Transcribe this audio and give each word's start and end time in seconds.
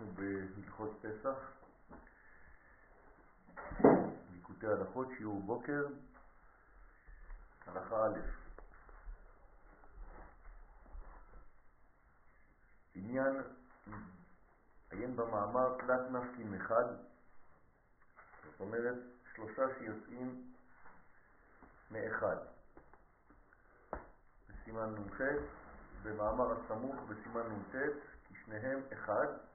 אנחנו 0.00 0.14
בהלכות 0.14 0.90
פסח, 1.02 1.36
ליקוטי 4.32 4.66
הלכות, 4.66 5.08
שיעור 5.18 5.42
בוקר, 5.42 5.86
הלכה 7.66 8.06
א'. 8.06 8.18
עניין, 12.94 13.42
עיין 14.90 15.16
במאמר 15.16 15.76
תלת 15.78 16.10
נפקין 16.10 16.54
אחד, 16.54 16.84
זאת 18.44 18.60
אומרת 18.60 18.96
שלושה 19.34 19.62
שיוצאים 19.78 20.52
מאחד. 21.90 22.36
בסימן 24.48 24.94
נ"ח, 24.94 25.20
במאמר 26.02 26.52
הסמוך 26.52 26.96
בסימן 27.08 27.46
נ"ט, 27.46 27.74
כי 28.28 28.34
שניהם 28.44 28.80
אחד, 28.92 29.47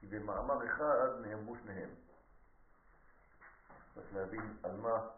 כי 0.00 0.06
במאמר 0.06 0.66
אחד 0.66 1.08
נאמרו 1.20 1.56
שניהם. 1.56 1.90
צריך 3.94 4.14
להבין 4.14 4.56
על 4.62 4.76
מה 4.76 5.08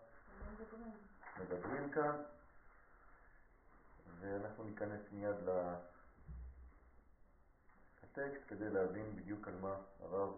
מדברים 1.40 1.90
כאן, 1.90 2.22
ואנחנו 4.20 4.64
ניכנס 4.64 5.00
מיד 5.12 5.36
לטקסט 8.02 8.48
כדי 8.48 8.70
להבין 8.70 9.16
בדיוק 9.16 9.48
על 9.48 9.54
מה 9.54 9.76
הרב 10.00 10.32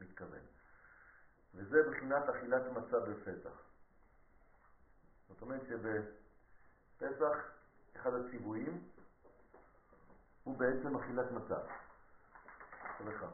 מתכוון. 0.00 0.46
וזה 1.54 1.90
בחינת 1.90 2.28
אכילת 2.28 2.62
מצה 2.72 3.00
בפסח. 3.00 3.62
זאת 5.28 5.42
אומרת 5.42 5.60
שבפסח 5.68 7.36
אחד 7.96 8.10
הציוויים 8.14 8.88
הוא 10.44 10.58
בעצם 10.58 10.96
אכילת 10.96 11.30
מצה. 11.30 11.58
סליחה. 12.98 13.26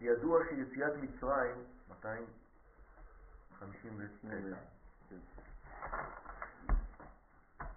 ידוע 0.00 0.40
שיציאת 0.48 0.92
מצרים, 0.96 1.64
252, 1.88 4.54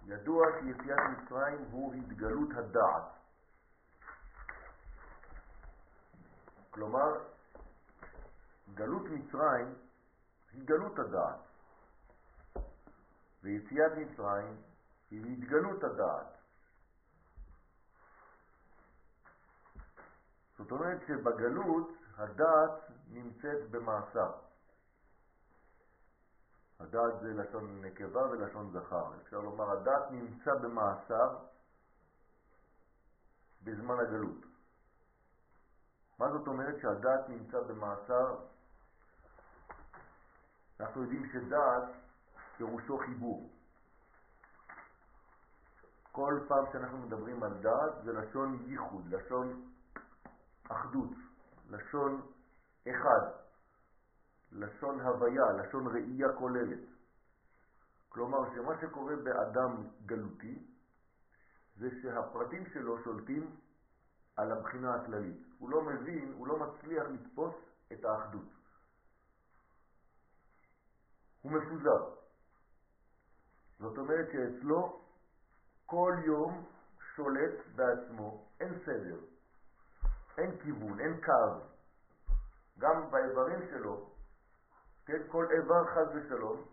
ידוע 0.06 0.46
שיציאת 0.60 0.98
מצרים 0.98 1.64
הוא 1.70 1.94
התגלות 1.94 2.48
הדעת. 2.56 3.04
כלומר, 6.70 7.24
גלות 8.74 9.02
מצרים 9.02 9.74
היא 10.52 10.64
גלות 10.64 10.98
הדעת. 10.98 11.40
ויציאת 13.42 13.92
מצרים 13.96 14.71
היא 15.12 15.32
התגלות 15.32 15.84
הדעת. 15.84 16.26
זאת 20.58 20.70
אומרת 20.70 20.98
שבגלות 21.06 21.88
הדעת 22.16 22.90
נמצאת 23.10 23.70
במאסר. 23.70 24.32
הדעת 26.80 27.20
זה 27.20 27.34
לשון 27.34 27.84
נקבה 27.84 28.30
ולשון 28.30 28.70
זכר. 28.72 29.12
אפשר 29.22 29.40
לומר, 29.40 29.70
הדעת 29.70 30.10
נמצא 30.10 30.54
במאסר 30.54 31.38
בזמן 33.64 33.98
הגלות. 34.00 34.44
מה 36.18 36.32
זאת 36.32 36.46
אומרת 36.46 36.74
שהדעת 36.82 37.28
נמצא 37.28 37.60
במאסר? 37.60 38.36
אנחנו 40.80 41.02
יודעים 41.02 41.30
שדעת 41.32 41.84
פירושו 42.56 42.98
חיבור. 42.98 43.51
כל 46.12 46.40
פעם 46.48 46.64
שאנחנו 46.72 46.98
מדברים 46.98 47.42
על 47.42 47.62
דעת 47.62 48.04
זה 48.04 48.12
לשון 48.12 48.64
ייחוד, 48.66 49.06
לשון 49.06 49.72
אחדות, 50.68 51.10
לשון 51.70 52.20
אחד, 52.90 53.30
לשון 54.52 55.00
הוויה, 55.00 55.52
לשון 55.52 55.86
ראייה 55.86 56.28
כוללת. 56.38 56.88
כלומר 58.08 58.38
שמה 58.54 58.80
שקורה 58.80 59.16
באדם 59.16 59.88
גלותי 60.06 60.58
זה 61.76 61.88
שהפרטים 62.02 62.66
שלו 62.72 63.02
שולטים 63.04 63.56
על 64.36 64.52
הבחינה 64.52 64.94
הכללית. 64.94 65.42
הוא 65.58 65.70
לא 65.70 65.82
מבין, 65.82 66.32
הוא 66.32 66.46
לא 66.46 66.58
מצליח 66.58 67.04
לתפוס 67.08 67.54
את 67.92 68.04
האחדות. 68.04 68.48
הוא 71.42 71.52
מפוזר. 71.52 72.14
זאת 73.78 73.98
אומרת 73.98 74.26
שאצלו 74.32 75.01
כל 75.92 76.16
יום 76.24 76.64
שולט 77.14 77.66
בעצמו, 77.76 78.46
אין 78.60 78.78
סדר, 78.84 79.18
אין 80.38 80.58
כיוון, 80.58 81.00
אין 81.00 81.20
קו. 81.20 81.60
גם 82.78 83.10
באיברים 83.10 83.58
שלו, 83.70 84.10
כן, 85.06 85.22
כל 85.28 85.46
איבר 85.50 85.86
חז 85.86 86.06
ושלום 86.14 86.64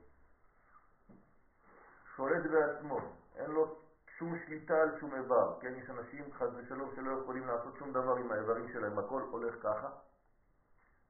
שולט 2.15 2.51
בעצמו, 2.51 2.99
אין 3.35 3.51
לו 3.51 3.81
שום 4.17 4.39
שליטה 4.45 4.73
על 4.73 4.99
שום 4.99 5.15
איבר, 5.15 5.59
כן, 5.61 5.75
יש 5.75 5.89
אנשים 5.89 6.33
חז 6.33 6.49
ושלום 6.55 6.91
שלא 6.95 7.21
יכולים 7.21 7.47
לעשות 7.47 7.75
שום 7.77 7.91
דבר 7.91 8.15
עם 8.15 8.31
האיברים 8.31 8.67
שלהם, 8.73 8.99
הכל 8.99 9.21
הולך 9.21 9.55
ככה. 9.63 9.89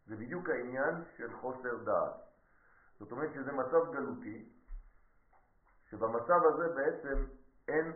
זה 0.08 0.16
בדיוק 0.16 0.50
העניין 0.50 0.96
של 1.18 1.38
חוסר 1.38 1.78
דעת. 1.84 2.14
זאת 3.00 3.12
אומרת 3.12 3.34
שזה 3.34 3.52
מצב 3.52 3.92
גלותי, 3.94 4.50
שבמצב 5.90 6.40
הזה 6.46 6.74
בעצם 6.76 7.39
אין 7.70 7.94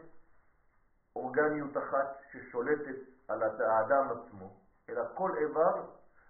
אורגניות 1.16 1.78
אחת 1.78 2.22
ששולטת 2.32 2.96
על 3.28 3.44
האדם 3.44 4.08
עצמו, 4.10 4.58
אלא 4.90 5.04
כל 5.14 5.32
איבר 5.38 5.86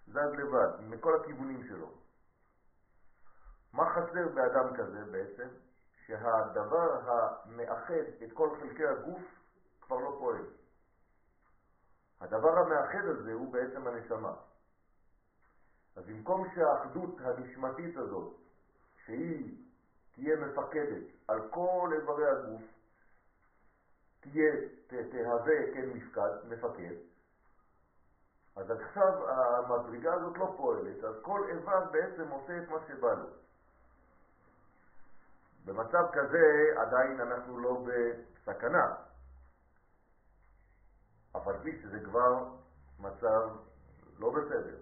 זז 0.08 0.34
לבד, 0.38 0.70
מכל 0.80 1.20
הכיוונים 1.22 1.64
שלו. 1.68 1.92
מה 3.74 3.90
חסר 3.90 4.28
באדם 4.34 4.76
כזה 4.78 5.06
בעצם? 5.12 5.48
שהדבר 6.06 7.00
המאחד 7.10 8.04
את 8.24 8.32
כל 8.34 8.50
חלקי 8.60 8.88
הגוף 8.88 9.22
כבר 9.82 9.98
לא 9.98 10.16
פועל. 10.20 10.46
הדבר 12.22 12.60
המאחד 12.60 13.06
הזה 13.06 13.34
הוא 13.34 13.54
בעצם 13.54 13.88
הנשמה. 13.88 14.34
אז 15.96 16.06
במקום 16.06 16.48
שהאחדות 16.56 17.16
הנשמתית 17.20 17.98
הזאת, 17.98 18.34
שהיא 19.06 19.58
תהיה 20.12 20.36
מפקדת 20.36 21.04
על 21.28 21.50
כל 21.50 21.90
איברי 21.94 22.28
הגוף, 22.30 22.62
תהיה, 24.24 24.52
תהווה 24.88 25.74
כן 25.74 25.90
מפקד, 25.90 26.32
מפקד, 26.50 26.96
אז 28.56 28.72
עכשיו 28.72 29.30
המדרגה 29.30 30.14
הזאת 30.14 30.38
לא 30.38 30.54
פועלת, 30.58 31.04
אז 31.04 31.16
כל 31.22 31.42
איבר 31.50 31.92
בעצם 31.92 32.30
עושה 32.30 32.58
את 32.58 32.70
מה 32.70 32.78
שבא 32.88 33.14
לו. 33.14 33.28
במצב 35.66 36.04
כזה 36.14 36.46
עדיין 36.78 37.22
אנחנו 37.22 37.60
לא 37.60 37.86
בסכנה, 37.86 38.96
אבל 41.36 41.60
כפי 41.60 41.82
שזה 41.82 42.00
כבר 42.00 42.50
מצב 43.00 43.50
לא 44.20 44.32
בסדר. 44.32 44.78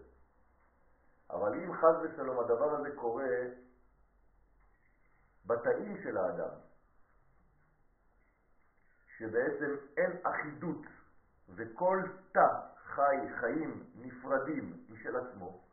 אבל 1.30 1.54
אם 1.54 1.74
חז 1.74 1.96
ושלום 2.04 2.40
הדבר 2.40 2.76
הזה 2.76 2.96
קורה 2.96 3.30
בתאים 5.46 5.98
של 6.04 6.18
האדם, 6.18 6.56
שבעצם 9.22 9.76
אין 9.98 10.12
אחידות 10.24 10.86
וכל 11.56 12.02
תא 12.32 12.48
חי 12.78 13.18
חיים 13.40 13.86
נפרדים 13.96 14.86
משל 14.90 15.16
עצמו, 15.16 15.64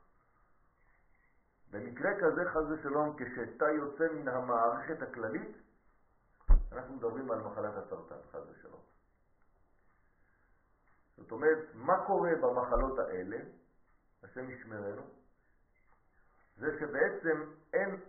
במקרה 1.70 2.10
כזה 2.20 2.50
חז 2.50 2.70
ושלום 2.70 3.16
כשתא 3.19 3.64
יוצא 3.64 4.04
מן 4.12 4.28
המערכת 4.28 5.03
הכללית, 5.03 5.56
אנחנו 6.72 6.95
מדברים 6.95 7.30
על 7.30 7.41
מחלת 7.41 7.74
הסרטן, 7.77 8.28
חז 8.33 8.50
ושלום. 8.50 8.80
זאת 11.16 11.33
אומרת, 11.33 11.59
מה 11.74 12.06
קורה 12.06 12.30
במחלות 12.41 12.98
האלה, 12.98 13.36
השם 14.22 14.51
ישמרנו, 14.51 15.03
זה 16.56 16.78
שבעצם 16.80 17.53
אין 17.72 18.01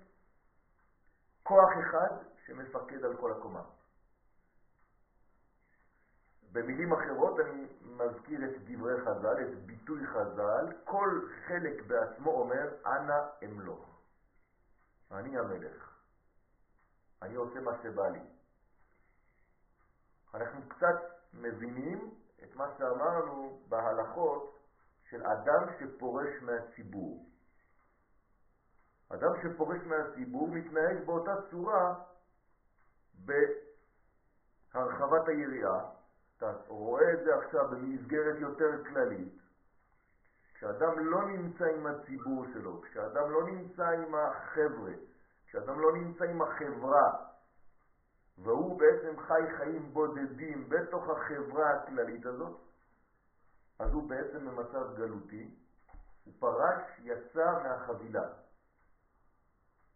כוח 1.43 1.69
אחד 1.79 2.15
שמפקד 2.45 3.05
על 3.05 3.17
כל 3.17 3.31
הקומה. 3.31 3.63
במילים 6.51 6.93
אחרות 6.93 7.39
אני 7.39 7.67
מזכיר 7.81 8.45
את 8.45 8.51
דברי 8.65 9.01
חז"ל, 9.01 9.41
את 9.41 9.65
ביטוי 9.65 10.07
חז"ל, 10.07 10.65
כל 10.83 11.27
חלק 11.47 11.81
בעצמו 11.87 12.31
אומר, 12.31 12.69
אנא 12.85 13.19
אמלוך. 13.43 13.99
אני 15.11 15.37
המלך. 15.37 15.99
אני 17.21 17.35
עושה 17.35 17.59
מה 17.59 17.71
שבא 17.83 18.09
לי. 18.09 18.21
אנחנו 20.33 20.61
קצת 20.69 20.95
מבינים 21.33 22.15
את 22.43 22.55
מה 22.55 22.67
שאמרנו 22.77 23.61
בהלכות 23.69 24.57
של 25.09 25.23
אדם 25.23 25.65
שפורש 25.79 26.41
מהציבור. 26.41 27.29
אדם 29.09 29.31
שפורש 29.43 29.81
מהציבור 29.85 30.47
מתנהג 30.47 31.05
באותה 31.05 31.31
צורה 31.51 31.95
בהרחבת 34.73 35.27
היריעה, 35.27 35.98
אתה 36.39 36.51
רואה 36.67 37.13
את 37.13 37.23
זה 37.23 37.35
עכשיו 37.35 37.67
במסגרת 37.71 38.35
יותר 38.39 38.83
כללית, 38.83 39.33
כשאדם 40.53 40.99
לא 40.99 41.25
נמצא 41.25 41.65
עם 41.65 41.87
הציבור 41.87 42.45
שלו, 42.53 42.81
כשאדם 42.81 43.31
לא 43.31 43.43
נמצא 43.43 43.83
עם 43.83 44.15
החבר'ה, 44.15 44.91
כשאדם 45.47 45.79
לא 45.79 45.93
נמצא 45.93 46.25
עם 46.25 46.41
החברה, 46.41 47.25
והוא 48.37 48.79
בעצם 48.79 49.19
חי 49.19 49.41
חיים 49.57 49.93
בודדים 49.93 50.69
בתוך 50.69 51.09
החברה 51.09 51.69
הכללית 51.73 52.25
הזאת, 52.25 52.59
אז 53.79 53.93
הוא 53.93 54.09
בעצם 54.09 54.45
במצב 54.45 54.95
גלותי, 54.95 55.55
הוא 56.25 56.33
פרש, 56.39 56.99
יצא 56.99 57.51
מהחבילה. 57.63 58.27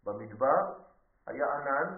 במדבר 0.04 0.82
היה 1.26 1.46
ענן, 1.54 1.96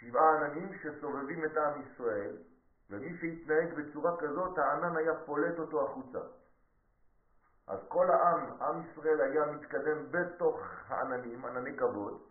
שבעה 0.00 0.36
עננים 0.36 0.78
שסובבים 0.82 1.44
את 1.44 1.56
עם 1.56 1.82
ישראל, 1.82 2.36
ומי 2.92 3.18
שהתנהג 3.20 3.74
בצורה 3.74 4.16
כזאת, 4.18 4.58
הענן 4.58 4.96
היה 4.96 5.12
פולט 5.26 5.58
אותו 5.58 5.84
החוצה. 5.84 6.18
אז 7.66 7.78
כל 7.88 8.10
העם, 8.10 8.62
עם 8.62 8.82
ישראל 8.82 9.20
היה 9.20 9.46
מתקדם 9.46 10.10
בתוך 10.10 10.60
העננים, 10.88 11.44
ענני 11.44 11.76
כבוד, 11.76 12.22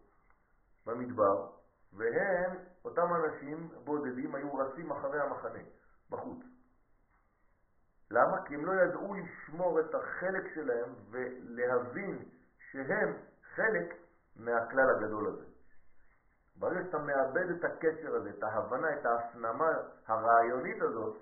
במדבר, 0.85 1.49
והם, 1.93 2.57
אותם 2.85 3.07
אנשים 3.15 3.69
בודדים, 3.83 4.35
היו 4.35 4.55
רצים 4.55 4.91
אחרי 4.91 5.21
המחנה, 5.21 5.59
בחוץ. 6.09 6.39
למה? 8.11 8.45
כי 8.45 8.55
הם 8.55 8.65
לא 8.65 8.71
ידעו 8.81 9.13
לשמור 9.13 9.79
את 9.79 9.95
החלק 9.95 10.43
שלהם 10.55 10.95
ולהבין 11.09 12.29
שהם 12.71 13.13
חלק 13.55 13.93
מהכלל 14.35 14.89
הגדול 14.89 15.27
הזה. 15.27 15.45
ברגע 16.55 16.83
שאתה 16.83 16.97
מאבד 16.97 17.49
את 17.49 17.63
הקשר 17.63 18.15
הזה, 18.15 18.29
את 18.29 18.43
ההבנה, 18.43 18.93
את 18.93 19.05
ההפנמה 19.05 19.71
הרעיונית 20.07 20.81
הזאת, 20.81 21.17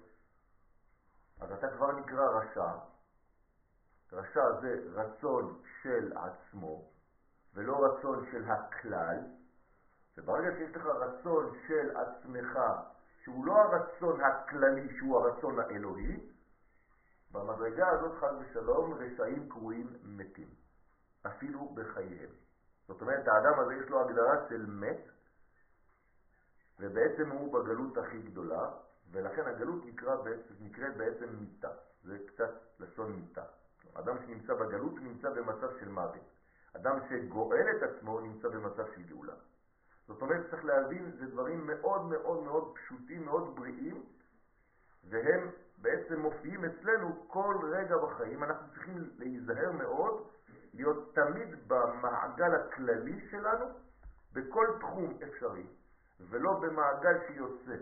אז 1.42 1.52
אתה 1.52 1.68
כבר 1.70 1.92
נקרא 1.92 2.26
רשע. 2.26 2.72
רשע 4.12 4.60
זה 4.62 4.76
רצון 4.94 5.62
של 5.82 6.14
עצמו, 6.18 6.90
ולא 7.54 7.86
רצון 7.86 8.26
של 8.32 8.52
הכלל, 8.52 9.18
וברגע 10.18 10.52
שיש 10.58 10.76
לך 10.76 10.86
רצון 10.86 11.58
של 11.68 11.98
עצמך, 11.98 12.60
שהוא 13.24 13.46
לא 13.46 13.54
הרצון 13.54 14.22
הכללי, 14.22 14.98
שהוא 14.98 15.20
הרצון 15.20 15.60
האלוהי, 15.60 16.30
במדרגה 17.32 17.90
הזאת 17.90 18.20
חד 18.20 18.34
ושלום 18.40 18.94
רשעים 18.94 19.50
קרויים 19.50 19.94
מתים, 20.04 20.50
אפילו 21.28 21.70
בחייהם. 21.70 22.30
זאת 22.88 23.02
אומרת, 23.02 23.28
האדם 23.28 23.60
הזה 23.60 23.74
יש 23.74 23.90
לו 23.90 24.02
הגדרה 24.02 24.50
של 24.50 24.66
מת, 24.66 25.02
ובעצם 26.80 27.30
הוא 27.30 27.54
בגלות 27.54 27.98
הכי 27.98 28.22
גדולה, 28.22 28.72
ולכן 29.12 29.46
הגלות 29.46 29.86
נקראת 30.60 30.98
בעצם 30.98 31.26
מיטה. 31.40 31.70
זה 32.04 32.18
קצת 32.28 32.52
לשון 32.80 33.12
מיטה. 33.12 33.44
אדם 33.94 34.16
שנמצא 34.26 34.54
בגלות 34.54 34.94
נמצא 35.02 35.30
במצב 35.30 35.68
של 35.80 35.90
מוות. 35.90 36.30
אדם 36.76 37.00
שגואל 37.10 37.66
את 37.78 37.84
עצמו 37.84 38.20
נמצא 38.20 38.48
במצב 38.48 38.84
של 38.96 39.02
גאולה. 39.04 39.34
זאת 40.08 40.22
אומרת, 40.22 40.50
צריך 40.50 40.66
להבין, 40.66 41.12
זה 41.20 41.26
דברים 41.26 41.68
מאוד 41.68 42.02
מאוד 42.06 42.44
מאוד 42.44 42.74
פשוטים, 42.76 43.26
מאוד 43.26 43.56
בריאים, 43.56 44.06
והם 45.10 45.50
בעצם 45.82 46.20
מופיעים 46.20 46.66
אצלנו 46.66 47.28
כל 47.28 47.56
רגע 47.72 47.98
בחיים. 47.98 48.44
אנחנו 48.44 48.68
צריכים 48.74 49.10
להיזהר 49.18 49.72
מאוד, 49.72 50.28
להיות 50.74 51.16
תמיד 51.16 51.68
במעגל 51.68 52.56
הכללי 52.56 53.30
שלנו, 53.32 53.66
בכל 54.34 54.68
תחום 54.80 55.18
אפשרי, 55.24 55.66
ולא 56.20 56.60
במעגל 56.62 57.28
שיוצא. 57.28 57.76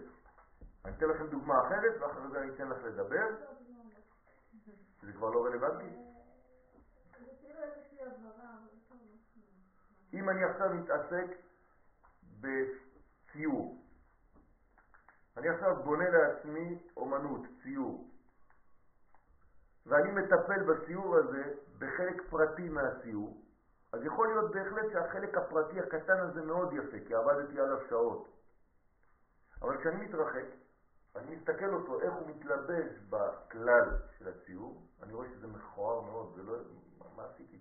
אני 0.85 0.95
אתן 0.97 1.05
לכם 1.05 1.27
דוגמה 1.27 1.53
אחרת, 1.67 2.01
ואחרי 2.01 2.31
זה 2.31 2.39
אני 2.39 2.55
אתן 2.55 2.67
לך 2.67 2.83
לדבר. 2.83 3.27
זה 5.01 5.13
כבר 5.13 5.29
לא 5.29 5.45
רלוונטי? 5.45 6.07
אם 10.13 10.29
אני 10.29 10.43
עכשיו 10.43 10.69
מתעסק 10.73 11.25
בציור, 12.41 13.83
אני 15.37 15.49
עכשיו 15.49 15.83
בונה 15.83 16.09
לעצמי 16.09 16.79
אומנות, 16.97 17.41
ציור, 17.63 18.09
ואני 19.85 20.11
מטפל 20.11 20.63
בציור 20.63 21.15
הזה 21.15 21.53
בחלק 21.79 22.21
פרטי 22.29 22.69
מהציור, 22.69 23.46
אז 23.97 24.05
יכול 24.05 24.27
להיות 24.27 24.51
בהחלט 24.51 24.91
שהחלק 24.91 25.37
הפרטי 25.37 25.79
הקטן 25.79 26.19
הזה 26.19 26.41
מאוד 26.41 26.73
יפה, 26.73 26.97
כי 27.07 27.15
עבדתי 27.15 27.59
עליו 27.59 27.77
שעות. 27.89 28.27
אבל 29.61 29.77
כשאני 29.77 30.07
מתרחק, 30.07 30.45
אני 31.15 31.35
מסתכל 31.35 31.73
אותו, 31.73 32.01
איך 32.01 32.13
הוא 32.13 32.27
מתלבש 32.27 32.99
בכלל 33.09 33.97
של 34.17 34.27
הציור, 34.27 34.81
אני 35.03 35.13
רואה 35.13 35.27
שזה 35.29 35.47
מכוער 35.47 36.01
מאוד, 36.01 36.33
זה 36.35 36.43
לא... 36.43 36.57
מה 37.15 37.25
עשיתי? 37.25 37.59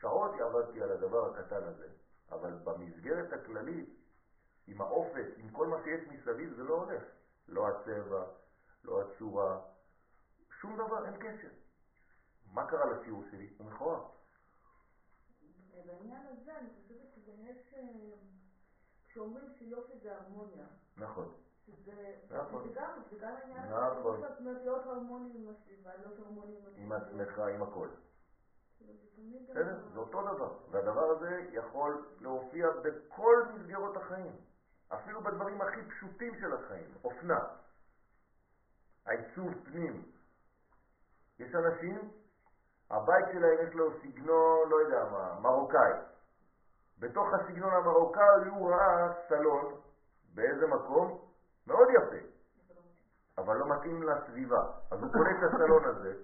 שעות 0.00 0.40
עבדתי 0.40 0.82
על 0.82 0.92
הדבר 0.92 1.30
הקטן 1.30 1.64
הזה, 1.64 1.88
אבל 2.30 2.58
במסגרת 2.64 3.32
הכללית, 3.32 3.90
עם 4.66 4.80
האופק, 4.80 5.26
עם 5.36 5.50
כל 5.50 5.66
מה 5.66 5.76
שיש 5.84 6.08
מסביב, 6.08 6.54
זה 6.56 6.62
לא 6.62 6.74
הולך. 6.74 7.02
לא 7.48 7.68
הצבע, 7.68 8.24
לא 8.84 9.02
הצורה, 9.02 9.60
שום 10.60 10.76
דבר, 10.76 11.06
אין 11.06 11.16
קשר. 11.16 11.48
מה 12.52 12.66
קרה 12.66 12.86
לציור 12.86 13.24
שלי? 13.30 13.54
הוא 13.58 13.66
מכוער. 13.66 14.21
בעניין 15.86 16.26
הזה 16.26 16.58
אני 16.58 16.68
חושבת 16.70 17.12
שבאמת 17.14 17.56
אה, 17.76 17.82
כשאומרים 19.08 19.44
שיופי 19.58 19.98
זה 20.02 20.16
הרמוניה. 20.16 20.66
נכון. 20.96 21.32
שזה 21.66 22.14
נכון. 22.30 22.68
גם, 22.74 22.98
זה 23.10 23.18
גם 23.18 23.34
העניין, 23.36 23.72
נכון. 23.72 24.20
זאת 24.20 24.38
אומרת 24.38 24.62
להיות 24.62 24.86
הרמוני 24.86 25.30
עם 25.34 25.48
הסביבה, 25.48 25.90
להיות 25.96 26.18
הרמוני 26.18 26.56
עם 26.76 26.92
עצמך, 26.92 27.38
עם 27.38 27.62
הכל. 27.62 27.88
כאילו, 28.78 29.38
בסדר? 29.48 29.88
זה 29.92 29.98
אותו 29.98 30.22
דבר. 30.22 30.58
והדבר 30.70 31.10
הזה 31.10 31.48
יכול 31.52 32.06
להופיע 32.20 32.66
בכל 32.84 33.44
מסגרות 33.54 33.96
החיים. 33.96 34.36
אפילו 34.88 35.20
בדברים 35.20 35.60
הכי 35.60 35.80
פשוטים 35.88 36.40
של 36.40 36.52
החיים. 36.52 36.94
אופנה. 37.04 37.40
העיצוב 39.06 39.52
פנים. 39.64 40.12
יש 41.38 41.54
אנשים, 41.54 42.10
הבית 42.92 43.26
שלהם 43.32 43.68
יש 43.68 43.74
לו 43.74 43.90
סגנון, 44.02 44.68
לא 44.68 44.76
יודע 44.76 45.04
מה, 45.04 45.40
מרוקאי. 45.40 45.92
בתוך 46.98 47.26
הסגנון 47.34 47.72
המרוקאי 47.72 48.48
הוא 48.48 48.70
ראה 48.70 49.12
סלון, 49.28 49.74
באיזה 50.34 50.66
מקום? 50.66 51.18
מאוד 51.66 51.88
יפה. 51.90 52.26
אבל 53.38 53.56
לא 53.56 53.66
מתאים 53.76 54.02
לסביבה. 54.02 54.62
אז 54.90 55.02
הוא 55.02 55.12
קונה 55.12 55.30
את 55.30 55.52
הסלון 55.52 55.84
הזה. 55.84 56.14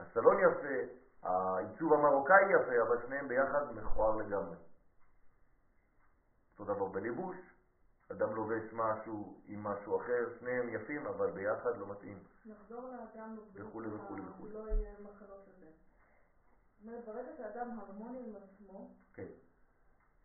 הסלון 0.00 0.36
יפה, 0.40 0.92
העיצוב 1.22 1.92
המרוקאי 1.92 2.44
יפה, 2.54 2.82
אבל 2.82 3.06
שניהם 3.06 3.28
ביחד 3.28 3.72
מכוער 3.74 4.16
לגמרי. 4.16 4.56
אותו 6.58 6.74
דבר 6.74 6.86
בליבוש, 6.86 7.36
אדם 8.12 8.34
לובש 8.34 8.72
משהו 8.72 9.40
עם 9.46 9.64
משהו 9.64 9.96
אחר, 9.96 10.38
שניהם 10.38 10.68
יפים, 10.68 11.06
אבל 11.06 11.30
ביחד 11.30 11.76
לא 11.76 11.86
מתאים. 11.86 12.18
נחזור 12.46 12.88
לאדם 12.88 13.36
וכולי 13.54 13.88
וכולי 13.94 14.22
וכולי. 14.28 14.52
לא 14.54 14.68
יהיה 14.68 14.92
מחלות 15.00 15.48
לזה. 15.48 15.66
זאת 15.66 16.69
אומרת, 16.82 17.04
ברגע 17.04 17.32
שאדם 17.36 17.78
הרמוני 17.78 18.18
עם 18.28 18.36
עצמו, 18.36 18.88
כן, 19.14 19.26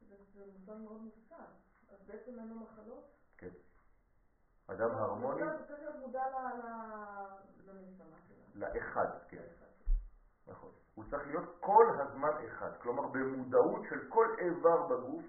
זה 0.09 0.15
זה 0.33 0.45
מושג 0.45 0.73
מאוד 0.83 1.01
מופסד. 1.01 1.51
אז 1.89 1.97
בעצם 2.07 2.39
אין 2.39 2.47
לו 2.47 2.55
מחלות? 2.55 3.03
כן. 3.37 3.49
אדם 4.67 4.91
הרמוני 4.91 5.41
הוא 5.41 5.51
צריך 5.67 5.79
להיות 5.79 5.95
מודע 5.95 6.23
ל- 6.29 6.57
ל- 6.57 7.71
לנשמה 7.71 8.17
שלו. 8.27 8.43
לאחד, 8.55 9.07
כן, 9.27 9.43
נכון. 10.47 10.71
הוא 10.95 11.05
צריך 11.09 11.27
להיות 11.27 11.57
כל 11.59 11.85
הזמן 11.99 12.45
אחד, 12.47 12.71
כלומר 12.81 13.07
במודעות 13.07 13.81
של 13.89 14.09
כל 14.09 14.35
איבר 14.39 14.87
בגוף 14.87 15.23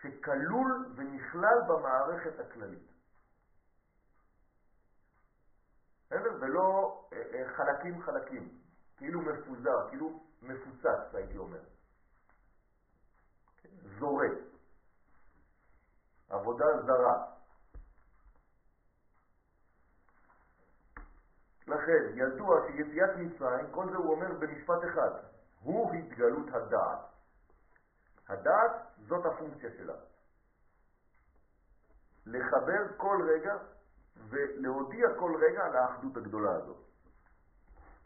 שכלול 0.00 0.92
ונכלל 0.96 1.58
במערכת 1.68 2.40
הכללית. 2.40 2.90
בסדר? 6.06 6.30
ולא 6.40 7.00
אה, 7.12 7.22
אה, 7.34 7.54
חלקים 7.56 8.02
חלקים, 8.02 8.58
כאילו 8.96 9.20
מפוזר, 9.20 9.88
כאילו 9.88 10.20
מפוצץ, 10.42 11.14
הייתי 11.14 11.38
אומר. 11.38 11.60
זורק. 13.98 14.32
עבודה 16.28 16.64
זרה. 16.86 17.34
לכן, 21.66 22.02
ידוע 22.14 22.60
שיציאת 22.66 23.10
מצרים, 23.16 23.70
כל 23.70 23.90
זה 23.90 23.96
הוא 23.96 24.14
אומר 24.14 24.32
במשפט 24.38 24.84
אחד, 24.92 25.10
הוא 25.60 25.94
התגלות 25.94 26.46
הדעת. 26.48 26.98
הדעת 28.28 28.70
זאת 29.08 29.26
הפונקציה 29.26 29.70
שלה. 29.76 29.94
לחבר 32.26 32.96
כל 32.96 33.28
רגע 33.34 33.56
ולהודיע 34.16 35.06
כל 35.18 35.36
רגע 35.40 35.64
על 35.64 35.76
האחדות 35.76 36.16
הגדולה 36.16 36.50
הזאת. 36.56 36.76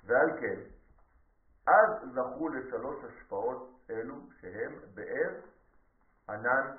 ועל 0.05 0.41
כן, 0.41 0.61
אז 1.69 2.09
זכו 2.15 2.49
לשלוש 2.49 3.05
השפעות 3.05 3.81
אלו 3.91 4.15
שהם 4.41 4.79
באר, 4.95 5.41
ענן 6.29 6.77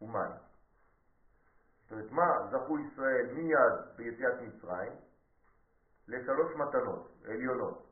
ומים. 0.00 0.32
זאת 1.82 1.92
אומרת, 1.92 2.10
מה 2.10 2.50
זכו 2.50 2.78
ישראל 2.78 3.26
מיד 3.32 3.96
ביציאת 3.96 4.34
מצרים? 4.40 4.92
לשלוש 6.08 6.56
מתנות 6.56 7.10
עליונות. 7.24 7.86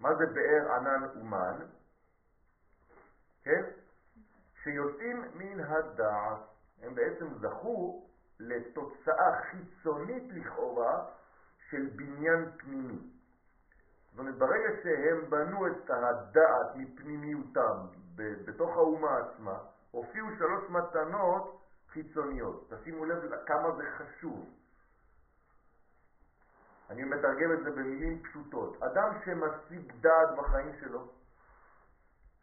מה 0.00 0.08
זה 0.14 0.24
באר 0.26 0.74
ענן 0.74 1.18
ומן? 1.18 1.66
כן? 3.42 3.62
שיוצאים 4.62 5.24
מן 5.34 5.60
הדעת. 5.60 6.40
הם 6.82 6.94
בעצם 6.94 7.34
זכו 7.38 8.06
לתוצאה 8.40 9.42
חיצונית 9.50 10.32
לכאורה 10.32 11.04
של 11.70 11.86
בניין 11.96 12.50
פנימי. 12.56 13.15
זאת 14.16 14.20
אומרת, 14.20 14.38
ברגע 14.38 14.68
שהם 14.82 15.30
בנו 15.30 15.66
את 15.66 15.90
הדעת 15.90 16.76
מפנימיותם 16.76 17.76
בתוך 18.16 18.70
האומה 18.70 19.18
עצמה, 19.18 19.58
הופיעו 19.90 20.26
שלוש 20.38 20.70
מתנות 20.70 21.62
חיצוניות. 21.88 22.72
תשימו 22.72 23.04
לב 23.04 23.44
כמה 23.46 23.76
זה 23.76 23.82
חשוב. 23.96 24.50
אני 26.90 27.04
מתרגם 27.04 27.52
את 27.52 27.64
זה 27.64 27.70
במילים 27.70 28.22
פשוטות. 28.22 28.82
אדם 28.82 29.12
שמשיג 29.24 29.92
דעת 30.00 30.28
בחיים 30.36 30.72
שלו, 30.80 31.08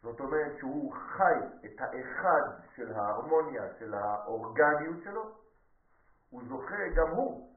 זאת 0.02 0.20
אומרת 0.20 0.58
שהוא 0.58 0.94
חי 0.94 1.38
את 1.64 1.80
האחד 1.80 2.60
של 2.76 2.92
ההרמוניה, 2.92 3.62
של 3.78 3.94
האורגניות 3.94 5.02
שלו, 5.04 5.32
הוא 6.30 6.42
זוכה 6.48 6.88
גם 6.96 7.10
הוא 7.10 7.56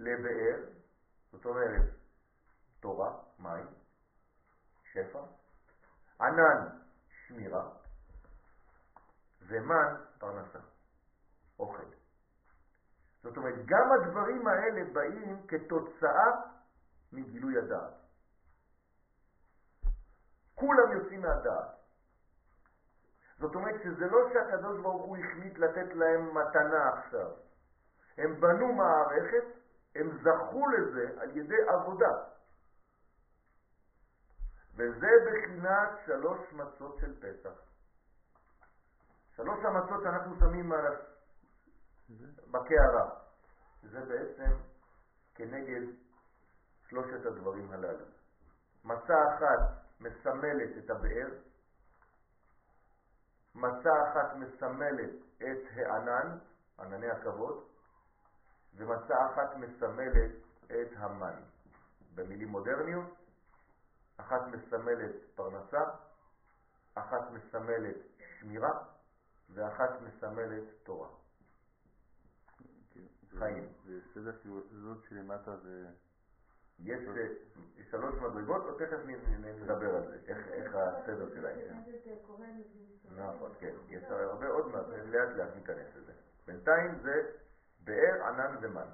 לבאר, 0.00 0.60
זאת 1.32 1.46
אומרת 1.46 1.95
תורה, 2.86 3.12
מים, 3.38 3.66
שפע, 4.92 5.20
ענן, 6.20 6.68
שמירה, 7.10 7.70
ומן, 9.46 9.94
פרנסה, 10.18 10.58
אוכל. 11.58 11.84
זאת 13.22 13.36
אומרת, 13.36 13.54
גם 13.64 13.92
הדברים 13.92 14.48
האלה 14.48 14.92
באים 14.92 15.46
כתוצאה 15.46 16.30
מגילוי 17.12 17.58
הדעת. 17.58 17.94
כולם 20.54 20.92
יוצאים 20.92 21.22
מהדעת. 21.22 21.68
זאת 23.38 23.54
אומרת 23.54 23.82
שזה 23.82 24.06
לא 24.06 24.18
שהקדוש 24.32 24.80
ברוך 24.80 25.02
הוא 25.02 25.16
החליט 25.16 25.58
לתת 25.58 25.94
להם 25.94 26.34
מתנה 26.34 26.88
עכשיו. 26.88 27.30
הם 28.18 28.40
בנו 28.40 28.72
מערכת, 28.72 29.44
הם 29.94 30.18
זכו 30.22 30.66
לזה 30.68 31.20
על 31.20 31.36
ידי 31.36 31.62
עבודה. 31.68 32.35
וזה 34.76 35.06
בחינת 35.26 35.90
שלוש 36.06 36.52
מצות 36.52 36.98
של 37.00 37.20
פסח. 37.20 37.66
שלוש 39.36 39.58
המצות 39.64 40.02
שאנחנו 40.02 40.38
שמים 40.38 40.72
על 40.72 40.96
בקערה. 42.50 43.10
זה 43.82 44.00
בעצם 44.00 44.52
כנגד 45.34 45.82
שלושת 46.88 47.26
הדברים 47.26 47.72
הללו. 47.72 48.04
מצה 48.84 49.14
אחת 49.28 49.84
מסמלת 50.00 50.84
את 50.84 50.90
הבאר, 50.90 51.28
מצה 53.54 53.90
אחת 54.10 54.36
מסמלת 54.36 55.10
את 55.36 55.58
הענן, 55.74 56.38
ענני 56.80 57.10
הכבוד, 57.10 57.64
ומצה 58.76 59.14
אחת 59.26 59.56
מסמלת 59.56 60.32
את 60.66 60.88
המן. 60.96 61.42
במילים 62.14 62.48
מודרניות, 62.48 63.25
אחת 64.16 64.40
מסמלת 64.46 65.14
פרנסה, 65.34 65.82
אחת 66.94 67.30
מסמלת 67.30 67.96
שמירה, 68.38 68.84
ואחת 69.54 70.00
מסמלת 70.00 70.64
תורה. 70.82 71.08
חיים. 73.38 73.72
וסדר 73.86 74.32
סיבולות 74.42 75.04
שלמטה 75.08 75.56
זה... 75.56 75.86
יש 76.78 77.00
שלוש 77.90 78.14
מדרגות, 78.14 78.62
או 78.64 78.74
תכף 78.78 78.98
נדבר 79.06 79.96
על 79.96 80.08
זה, 80.08 80.18
איך 80.52 80.74
הסדר 80.74 81.34
שלהם. 81.34 81.82
נכון, 83.16 83.52
כן. 83.58 83.74
יש 83.88 84.04
הרבה 84.04 84.46
עוד 84.46 84.66
מעט, 84.66 84.86
לאט 84.88 85.28
לאט 85.36 85.54
ניכנס 85.54 85.96
לזה. 85.96 86.12
בינתיים 86.46 86.98
זה 87.02 87.22
באר, 87.84 88.26
ענן 88.26 88.56
ומן. 88.60 88.88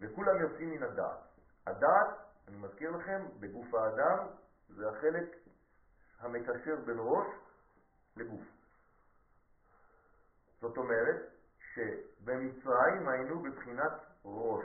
וכולם 0.00 0.40
יוצאים 0.40 0.70
מן 0.70 0.82
הדעת. 0.82 1.18
הדעת, 1.66 2.29
אני 2.48 2.56
מזכיר 2.56 2.90
לכם, 2.90 3.26
בגוף 3.40 3.74
האדם, 3.74 4.26
זה 4.68 4.88
החלק 4.88 5.36
המקשר 6.18 6.76
בין 6.86 6.96
ראש 6.98 7.26
לגוף. 8.16 8.42
זאת 10.60 10.76
אומרת 10.76 11.16
שבמצרים 11.74 13.08
היינו 13.08 13.42
בבחינת 13.42 13.92
ראש. 14.24 14.64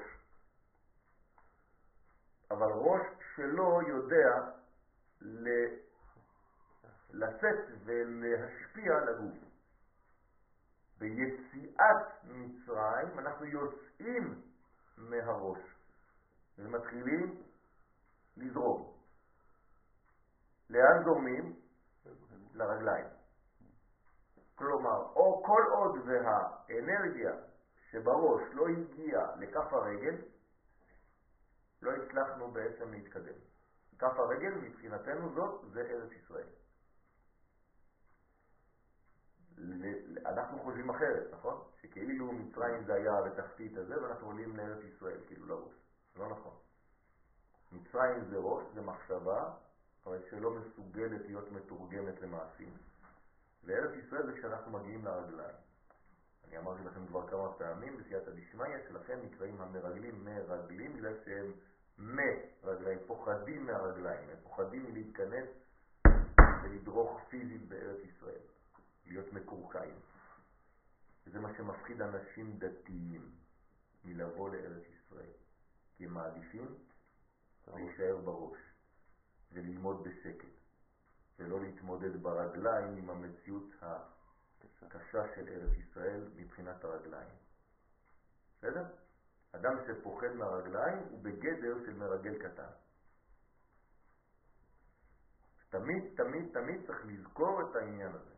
אבל 2.52 2.68
ראש 2.72 3.02
שלא 3.36 3.80
יודע 3.88 4.52
לשאת 7.14 7.66
ולהשפיע 7.86 8.98
על 8.98 9.10
הגוף. 9.10 9.38
ביציאת 10.98 12.24
מצרים 12.24 13.20
אנחנו 13.20 13.46
יוצאים 13.46 14.42
מהראש 14.98 15.60
ומתחילים 16.58 17.45
לזרום. 18.38 18.94
לאן 20.70 21.04
זורמים? 21.06 21.60
לרגליים. 22.54 23.06
כלומר, 24.56 25.02
או 25.16 25.44
כל 25.46 25.62
עוד 25.72 25.96
והאנרגיה 26.06 27.32
שבראש 27.92 28.42
לא 28.54 28.68
הגיעה 28.68 29.36
לכף 29.36 29.74
הרגל, 29.74 30.16
לא 31.82 31.92
הצלחנו 31.92 32.52
בעצם 32.52 32.92
להתקדם. 32.92 33.40
כף 34.00 34.20
הרגל 34.20 34.56
מבחינתנו 34.56 35.34
זאת, 35.36 35.72
זה 35.72 35.82
ארץ 35.82 36.12
ישראל. 36.12 36.48
אנחנו 40.26 40.60
חושבים 40.60 40.90
אחרת, 40.90 41.34
נכון? 41.34 41.64
שכאילו 41.82 42.32
מצרים 42.32 42.84
זה 42.86 42.94
היה 42.94 43.22
בתחתית 43.22 43.78
הזה 43.78 44.04
ואנחנו 44.04 44.28
עולים 44.28 44.58
לארץ 44.58 44.84
ישראל, 44.84 45.20
כאילו 45.28 45.46
לראש. 45.48 45.74
לא 46.16 46.30
נכון. 46.30 46.54
מצרים 47.72 48.26
זה 48.30 48.38
ראש, 48.38 48.64
זה 48.74 48.82
מחשבה, 48.82 49.54
אבל 50.06 50.20
שלא 50.30 50.52
מסוגלת 50.52 51.22
להיות 51.26 51.52
מתורגמת 51.52 52.22
למעשים. 52.22 52.78
וארץ 53.64 53.92
ישראל 54.06 54.26
זה 54.26 54.38
כשאנחנו 54.38 54.72
מגיעים 54.72 55.06
לרגליים. 55.06 55.56
אני 56.48 56.58
אמרתי 56.58 56.84
לכם 56.84 57.08
כבר 57.08 57.28
כמה 57.28 57.54
פעמים 57.54 57.98
בסייעתא 57.98 58.32
דשמיא 58.32 58.78
שלכם 58.88 59.20
נקראים 59.24 59.62
המרגלים 59.62 60.26
מרגלים 60.26 60.94
בגלל 60.94 61.14
שהם 61.26 61.52
מרגליים, 61.98 63.00
פוחדים 63.08 63.66
מהרגליים, 63.66 64.30
הם 64.30 64.38
פוחדים 64.44 64.86
מלהתכנס 64.86 65.48
ולדרוך 66.64 67.22
פיזית 67.30 67.68
בארץ 67.68 68.00
ישראל, 68.04 68.42
להיות 69.06 69.34
מקורקעים. 69.34 70.00
וזה 71.28 71.40
מה 71.40 71.54
שמפחיד 71.58 72.02
אנשים 72.02 72.60
דתיים 72.60 73.32
מלבוא 74.06 74.50
לארץ 74.50 74.84
ישראל, 74.90 75.34
כי 75.98 76.06
הם 76.06 76.14
מעדיפים 76.14 76.76
להישאר 77.68 78.18
בראש 78.18 78.58
וללמוד 79.52 80.04
בשקט. 80.04 80.56
ולא 81.40 81.62
להתמודד 81.62 82.24
ברגליים 82.24 82.98
עם 82.98 83.10
המציאות 83.10 83.70
הקשה 84.82 85.36
של 85.36 85.48
ארץ 85.48 85.72
ישראל 85.78 86.30
מבחינת 86.36 86.84
הרגליים. 86.84 87.36
בסדר? 88.58 88.86
אדם 89.52 89.78
שפוחד 89.88 90.34
מהרגליים 90.36 90.98
הוא 90.98 91.20
בגדר 91.24 91.86
של 91.86 91.94
מרגל 91.94 92.50
קטן. 92.50 92.70
תמיד, 95.70 96.04
תמיד, 96.18 96.54
תמיד 96.54 96.88
צריך 96.88 97.06
לזכור 97.06 97.62
את 97.62 97.76
העניין 97.76 98.12
הזה. 98.12 98.34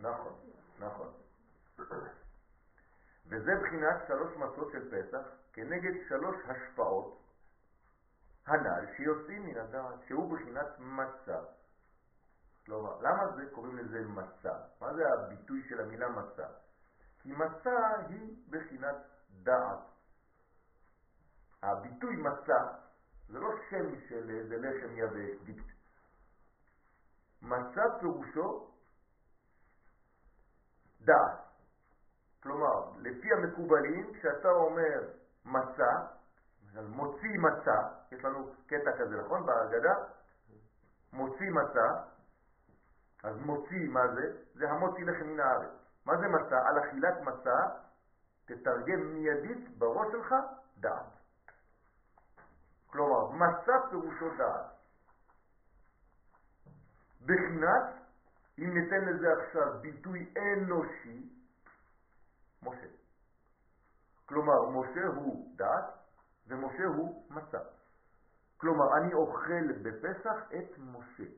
נכון, 0.00 0.40
נכון. 0.78 1.12
וזה 3.26 3.50
בחינת 3.62 3.96
שלוש 4.08 4.36
מצות 4.36 4.72
של 4.72 4.90
פסח 4.90 5.26
כנגד 5.52 6.08
שלוש 6.08 6.36
השפעות 6.44 7.21
הנ"ל 8.46 8.86
שיוצאים 8.96 9.46
מן 9.46 9.58
הדעת, 9.58 10.02
שהוא 10.08 10.32
בחינת 10.34 10.78
מצה. 10.78 11.38
כלומר, 12.66 12.98
למה 13.00 13.36
זה 13.36 13.42
קוראים 13.54 13.76
לזה 13.76 14.00
מצה? 14.08 14.52
מה 14.80 14.94
זה 14.94 15.02
הביטוי 15.12 15.62
של 15.68 15.80
המילה 15.80 16.08
מצה? 16.08 16.46
כי 17.18 17.32
מצה 17.32 17.78
היא 18.08 18.36
בחינת 18.50 18.96
דעת. 19.42 19.78
הביטוי 21.62 22.16
מצה 22.16 22.58
זה 23.28 23.38
לא 23.38 23.50
שם 23.70 24.00
של 24.08 24.30
איזה 24.30 24.56
לחם 24.56 24.96
יבש, 24.96 25.42
דיקט. 25.44 25.66
מצה 27.42 27.82
פירושו 28.00 28.70
דעת. 31.00 31.38
כלומר, 32.42 32.90
לפי 32.98 33.28
המקובלים, 33.32 34.12
כשאתה 34.14 34.48
אומר 34.48 35.10
מצה, 35.44 35.92
מוציא 36.80 37.38
מצה, 37.38 37.88
יש 38.12 38.24
לנו 38.24 38.52
קטע 38.66 38.92
כזה, 38.98 39.16
נכון? 39.16 39.46
בהגדה, 39.46 39.94
מוציא 41.12 41.50
מצה, 41.50 42.02
אז 43.22 43.36
מוציא, 43.36 43.88
מה 43.88 44.08
זה? 44.14 44.36
זה 44.54 44.70
המוציא 44.70 45.04
לחם 45.04 45.26
מן 45.26 45.40
הארץ. 45.40 45.70
מה 46.06 46.16
זה 46.16 46.28
מצה? 46.28 46.68
על 46.68 46.78
אכילת 46.78 47.20
מצה, 47.20 47.58
תתרגם 48.44 49.14
מיידית 49.14 49.78
בראש 49.78 50.12
שלך 50.12 50.34
דעת. 50.78 51.06
כלומר, 52.86 53.30
מצה 53.30 53.72
פירושו 53.90 54.36
דעת. 54.36 54.66
בחינת, 57.26 57.84
אם 58.58 58.74
ניתן 58.78 59.04
לזה 59.04 59.26
עכשיו 59.32 59.78
ביטוי 59.80 60.34
אנושי, 60.38 61.28
משה. 62.62 62.86
כלומר, 64.26 64.68
משה 64.68 65.06
הוא 65.06 65.56
דעת 65.56 66.01
ומשה 66.52 66.84
הוא 66.84 67.30
מצה. 67.30 67.58
כלומר, 68.56 68.96
אני 68.96 69.14
אוכל 69.14 69.72
בפסח 69.82 70.36
את 70.58 70.78
משה. 70.78 71.30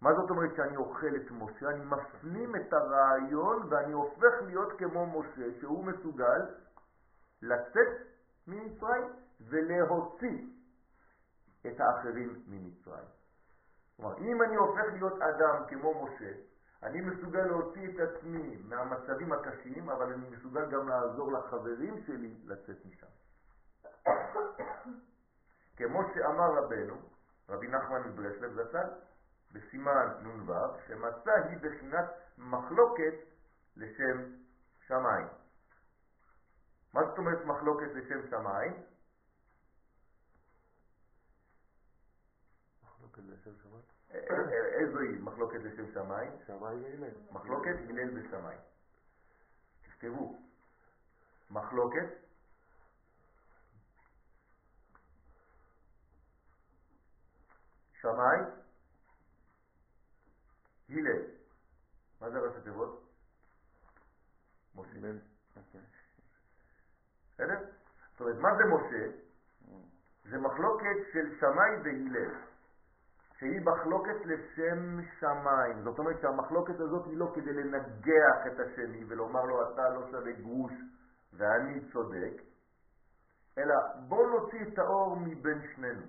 מה 0.00 0.14
זאת 0.14 0.30
אומרת 0.30 0.56
שאני 0.56 0.76
אוכל 0.76 1.16
את 1.16 1.30
משה? 1.30 1.70
אני 1.70 1.84
מפנים 1.84 2.56
את 2.56 2.72
הרעיון 2.72 3.66
ואני 3.70 3.92
הופך 3.92 4.32
להיות 4.46 4.78
כמו 4.78 5.20
משה, 5.20 5.60
שהוא 5.60 5.84
מסוגל 5.84 6.40
לצאת 7.42 7.88
ממצרים 8.46 9.04
ולהוציא 9.40 10.46
את 11.66 11.80
האחרים 11.80 12.42
ממצרים. 12.46 13.08
כלומר, 13.96 14.18
אם 14.18 14.42
אני 14.42 14.56
הופך 14.56 14.84
להיות 14.92 15.22
אדם 15.22 15.62
כמו 15.68 16.04
משה, 16.04 16.32
אני 16.82 17.00
מסוגל 17.00 17.42
להוציא 17.42 17.88
את 17.88 18.00
עצמי 18.00 18.56
מהמצבים 18.68 19.32
הקשים, 19.32 19.90
אבל 19.90 20.12
אני 20.12 20.30
מסוגל 20.30 20.70
גם 20.70 20.88
לעזור 20.88 21.32
לחברים 21.32 22.02
שלי 22.06 22.34
לצאת 22.44 22.86
משם. 22.86 23.15
כמו 25.76 26.00
שאמר 26.14 26.58
רבנו, 26.58 26.94
רבי 27.48 27.68
נחמן 27.68 28.08
מברסלב 28.08 28.52
זצ"ל, 28.52 28.88
בסימן 29.52 30.08
נ"ו, 30.22 30.52
שמצה 30.86 31.32
היא 31.34 31.58
בחינת 31.58 32.04
מחלוקת 32.38 33.14
לשם 33.76 34.32
שמיים. 34.86 35.26
מה 36.94 37.00
זאת 37.04 37.18
אומרת 37.18 37.44
מחלוקת 37.44 37.94
לשם 37.94 38.28
שמיים? 38.30 38.72
מחלוקת 42.84 43.22
לשם 43.28 43.50
שמיים? 43.62 43.82
איזו 44.80 44.98
היא 44.98 45.22
מחלוקת 45.22 45.58
לשם 45.62 45.92
שמיים? 45.94 46.32
שמיים 46.46 46.82
והלל. 46.82 47.14
מחלוקת 47.30 47.76
הלל 47.88 48.18
ושמיים. 48.18 48.58
תכתבו, 49.82 50.38
מחלוקת 51.50 52.25
שמיים, 58.06 58.44
הלל. 60.90 61.22
מה 62.20 62.30
זה 62.30 62.38
ראשי 62.38 62.60
תיבות? 62.64 63.02
משה. 64.74 64.96
אוקיי. 65.56 65.80
בסדר? 67.34 67.58
זאת 68.12 68.20
אומרת, 68.20 68.36
מה 68.36 68.48
זה 68.56 68.62
משה? 68.64 69.06
זה 70.30 70.38
מחלוקת 70.38 70.96
של 71.12 71.38
שמאי 71.40 71.76
והלל, 71.84 72.34
שהיא 73.38 73.60
מחלוקת 73.60 74.26
לשם 74.26 75.00
שמיים. 75.20 75.82
זאת 75.82 75.98
אומרת 75.98 76.20
שהמחלוקת 76.20 76.80
הזאת 76.80 77.06
היא 77.06 77.16
לא 77.16 77.32
כדי 77.34 77.52
לנגח 77.52 78.46
את 78.46 78.60
השני 78.60 79.04
ולומר 79.08 79.44
לו 79.44 79.72
אתה 79.72 79.88
לא 79.88 80.10
שווה 80.10 80.32
גרוש 80.32 80.72
ואני 81.32 81.92
צודק, 81.92 82.42
אלא 83.58 83.74
בוא 84.08 84.26
נוציא 84.26 84.62
את 84.62 84.78
האור 84.78 85.16
מבין 85.16 85.62
שנינו. 85.74 86.06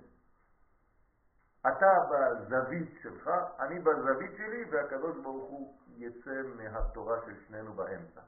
אתה 1.68 1.92
בזווית 2.10 2.98
שלך, 3.02 3.30
אני 3.58 3.80
בזווית 3.80 4.30
שלי, 4.36 4.64
והקדוש 4.70 5.16
ברוך 5.16 5.50
הוא 5.50 5.78
יצא 5.96 6.42
מהתורה 6.56 7.18
של 7.26 7.34
שנינו 7.46 7.72
באמצע, 7.72 8.20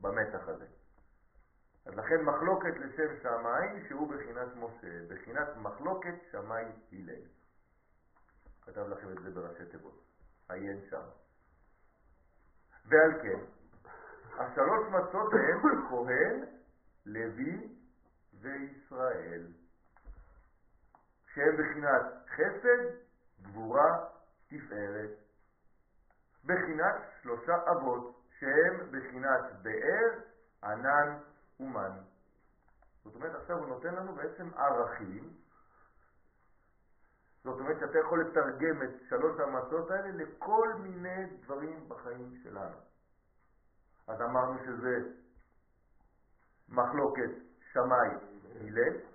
במתח 0.00 0.48
הזה. 0.48 0.66
אז 1.86 1.94
לכן 1.94 2.22
מחלוקת 2.22 2.76
לשם 2.76 3.22
שמיים 3.22 3.88
שהוא 3.88 4.14
בחינת 4.14 4.48
משה, 4.56 5.06
בחינת 5.08 5.48
מחלוקת 5.56 6.14
שמאי 6.30 6.64
הלל. 6.92 7.22
כתב 8.62 8.88
לכם 8.88 9.08
את 9.12 9.22
זה 9.22 9.30
בראשי 9.30 9.66
תיבות, 9.70 10.02
עיין 10.48 10.80
שם. 10.90 11.04
ועל 12.84 13.12
כן, 13.22 13.40
השלוש 14.38 14.88
מצות 14.88 15.32
הן 15.32 15.88
כהן, 15.88 16.44
לוי 17.06 17.76
וישראל. 18.40 19.46
שהם 21.38 21.56
בחינת 21.56 22.02
חסד, 22.28 22.84
גבורה, 23.42 24.04
תפארת. 24.48 25.10
בחינת 26.44 26.94
שלושה 27.22 27.52
אבות, 27.70 28.22
שהם 28.38 28.90
בחינת 28.90 29.62
באר, 29.62 30.20
ענן 30.64 31.18
ומן. 31.60 31.98
זאת 33.04 33.14
אומרת, 33.14 33.34
עכשיו 33.34 33.56
הוא 33.56 33.66
נותן 33.66 33.94
לנו 33.94 34.14
בעצם 34.14 34.48
ערכים. 34.54 35.30
זאת 37.44 37.60
אומרת 37.60 37.76
שאתה 37.80 37.98
יכול 37.98 38.20
לתרגם 38.20 38.82
את 38.82 39.00
שלוש 39.08 39.40
המצות 39.40 39.90
האלה 39.90 40.08
לכל 40.10 40.68
מיני 40.78 41.26
דברים 41.40 41.88
בחיים 41.88 42.34
שלנו. 42.42 42.76
אז 44.08 44.20
אמרנו 44.22 44.58
שזה 44.58 44.96
מחלוקת 46.68 47.30
שמאי 47.72 48.08
הלל, 48.60 49.07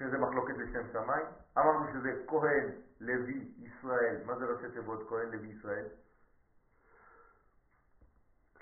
שזה 0.00 0.18
מחלוקת 0.18 0.54
לשם 0.56 0.92
שמיים. 0.92 1.26
אמרנו 1.58 1.92
שזה 1.92 2.24
כהן, 2.26 2.70
לוי, 3.00 3.54
ישראל. 3.58 4.24
מה 4.24 4.38
זה 4.38 4.44
ראשי 4.44 4.70
תיבות 4.72 5.08
כהן, 5.08 5.30
לוי, 5.30 5.48
ישראל? 5.48 5.86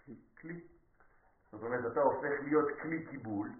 כלי. 0.04 0.16
כלי. 0.40 0.66
זאת 1.52 1.62
אומרת, 1.62 1.92
אתה 1.92 2.00
הופך 2.00 2.42
להיות 2.42 2.68
כלי 2.82 3.06
קיבול. 3.06 3.50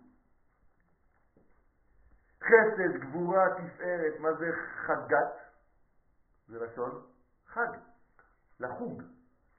חסד, 2.41 3.01
גבורה, 3.01 3.47
תפארת, 3.55 4.21
מה 4.21 4.33
זה 4.33 4.47
חגת? 4.87 5.35
זה 6.49 6.59
לשון 6.59 7.07
חג, 7.47 7.79
לחוג. 8.61 9.03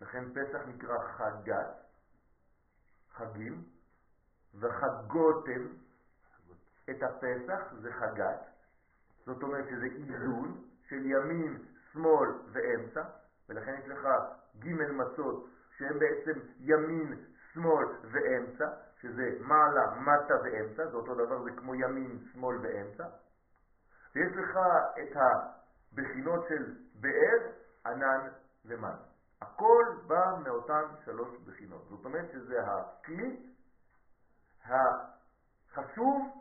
לכן 0.02 0.24
פסח 0.34 0.62
נקרא 0.68 0.98
חגת, 1.18 1.86
חגים, 3.12 3.64
וחגותם 4.56 5.68
את 6.92 7.04
הפסח 7.04 7.74
זה 7.82 7.94
חגת, 7.94 8.46
זאת 9.26 9.44
אומרת 9.44 9.66
שזה 9.70 9.86
איזון 9.86 10.64
של 10.88 11.06
ימין, 11.06 11.66
שמאל 11.92 12.30
ואמצע, 12.52 13.04
ולכן 13.50 13.76
יש 13.84 13.88
לך 13.88 14.08
ג' 14.60 14.92
מצות 14.92 15.50
שהם 15.78 16.00
בעצם 16.00 16.40
ימין, 16.60 17.26
שמאל 17.54 17.86
ואמצע, 18.04 18.70
שזה 19.02 19.38
מעלה, 19.40 19.96
מטה 19.96 20.34
ואמצע, 20.44 20.88
זה 20.88 20.98
אותו 20.98 21.16
דבר, 21.16 21.44
זה 21.44 21.52
כמו 21.52 21.76
ימין, 21.76 22.20
שמאל 22.34 22.58
ואמצע. 22.62 23.04
ויש 24.16 24.34
לך 24.36 24.60
את 25.02 25.16
הבחינות 25.16 26.46
של 26.50 26.76
באר, 26.96 27.52
ענן 27.86 28.28
ומן. 28.66 28.96
הכל 29.42 29.86
בא 30.08 30.36
מאותן 30.44 30.84
שלוש 31.06 31.38
בחינות. 31.48 31.86
זאת 31.90 32.06
אומרת 32.06 32.32
שזה 32.32 32.60
הכלי 32.66 33.38
החשוב 34.66 36.39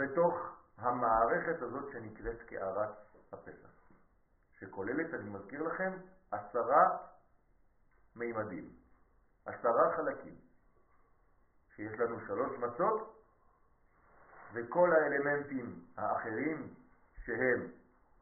בתוך 0.00 0.34
המערכת 0.78 1.62
הזאת 1.62 1.92
שנקראת 1.92 2.42
קערת 2.42 2.90
הפסח, 3.32 3.68
שכוללת, 4.58 5.14
אני 5.14 5.30
מזכיר 5.30 5.62
לכם, 5.62 5.92
עשרה 6.30 6.98
מימדים, 8.16 8.70
עשרה 9.46 9.96
חלקים, 9.96 10.34
שיש 11.76 12.00
לנו 12.00 12.20
שלוש 12.26 12.58
מצות 12.58 13.16
וכל 14.52 14.90
האלמנטים 14.92 15.84
האחרים 15.96 16.74
שהם 17.24 17.68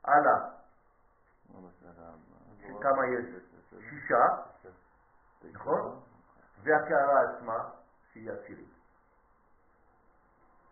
הלאה, 0.05 0.51
כמה 2.81 3.07
יש? 3.07 3.25
שישה, 3.71 4.25
נכון? 5.53 6.01
והקערה 6.63 7.21
עצמה 7.23 7.71
שהיא 8.13 8.31
עשירית. 8.31 8.78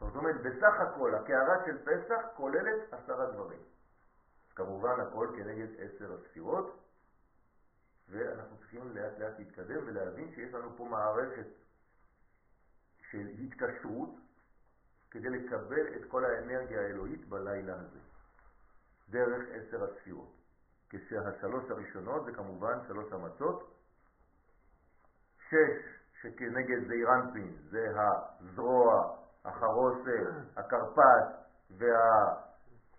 זאת 0.00 0.16
אומרת, 0.16 0.36
בסך 0.40 0.80
הכל, 0.80 1.14
הקערה 1.14 1.64
של 1.66 1.78
פסח 1.84 2.20
כוללת 2.36 2.92
עשרה 2.92 3.30
דברים. 3.32 3.60
כמובן, 4.54 5.00
הכל 5.00 5.28
כנגד 5.36 5.68
עשר 5.78 6.14
הספירות, 6.14 6.82
ואנחנו 8.08 8.56
צריכים 8.58 8.96
לאט 8.96 9.18
לאט 9.18 9.38
להתקדם 9.38 9.86
ולהבין 9.86 10.34
שיש 10.34 10.54
לנו 10.54 10.76
פה 10.76 10.84
מערכת 10.84 11.46
של 13.10 13.26
התקשרות 13.38 14.10
כדי 15.10 15.28
לקבל 15.30 15.94
את 15.96 16.10
כל 16.10 16.24
האנרגיה 16.24 16.80
האלוהית 16.80 17.28
בלילה 17.28 17.74
הזה, 17.74 17.98
דרך 19.08 19.42
עשר 19.52 19.84
הספירות. 19.84 20.32
כשהשלוש 20.88 21.70
הראשונות 21.70 22.24
זה 22.24 22.32
כמובן 22.32 22.78
שלוש 22.86 23.12
המצות, 23.12 23.80
שש 25.48 25.96
שכנגד 26.22 26.88
זעירנפין 26.88 27.56
זה 27.70 27.86
הזרוע 27.96 29.25
החרוסת, 29.46 30.26
הקרפס 30.56 31.26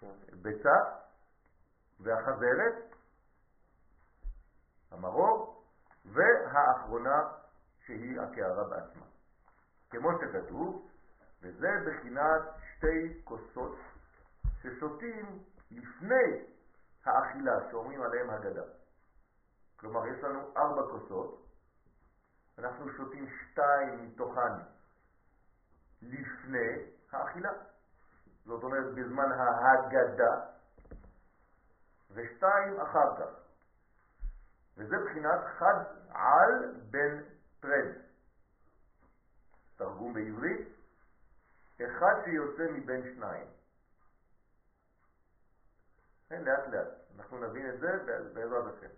והביצה 0.01 0.75
והחזרת, 1.99 2.95
המרור, 4.91 5.63
והאחרונה 6.05 7.27
שהיא 7.85 8.21
הקערה 8.21 8.63
בעצמה. 8.63 9.05
כמו 9.89 10.09
שכתוב, 10.19 10.89
וזה 11.41 11.67
בחינת 11.87 12.41
שתי 12.75 13.21
כוסות 13.23 13.77
ששותים 14.61 15.43
לפני 15.71 16.45
האכילה, 17.05 17.71
שאומרים 17.71 18.01
עליהם 18.01 18.29
הגדה. 18.29 18.63
כלומר, 19.79 20.07
יש 20.07 20.23
לנו 20.23 20.39
ארבע 20.57 20.81
כוסות, 20.91 21.45
אנחנו 22.57 22.89
שותים 22.89 23.27
שתיים 23.29 24.05
מתוכן 24.05 24.76
לפני 26.09 26.91
האכילה, 27.11 27.51
זאת 28.45 28.63
אומרת 28.63 28.95
בזמן 28.95 29.31
ההגדה, 29.31 30.45
ושתיים 32.11 32.79
אחר 32.79 33.15
כך. 33.17 33.29
וזה 34.77 34.95
בחינת 35.05 35.39
חד 35.59 35.83
על 36.09 36.75
בן 36.89 37.23
טרנד. 37.59 37.95
תרגום 39.75 40.13
בעברית, 40.13 40.67
אחד 41.75 42.21
שיוצא 42.25 42.63
מבין 42.71 43.13
שניים. 43.15 43.47
כן, 46.29 46.43
לאט 46.43 46.67
לאט, 46.67 46.87
אנחנו 47.17 47.37
נבין 47.37 47.69
את 47.69 47.79
זה 47.79 47.87
בעזרת 48.33 48.73
השם. 48.73 48.93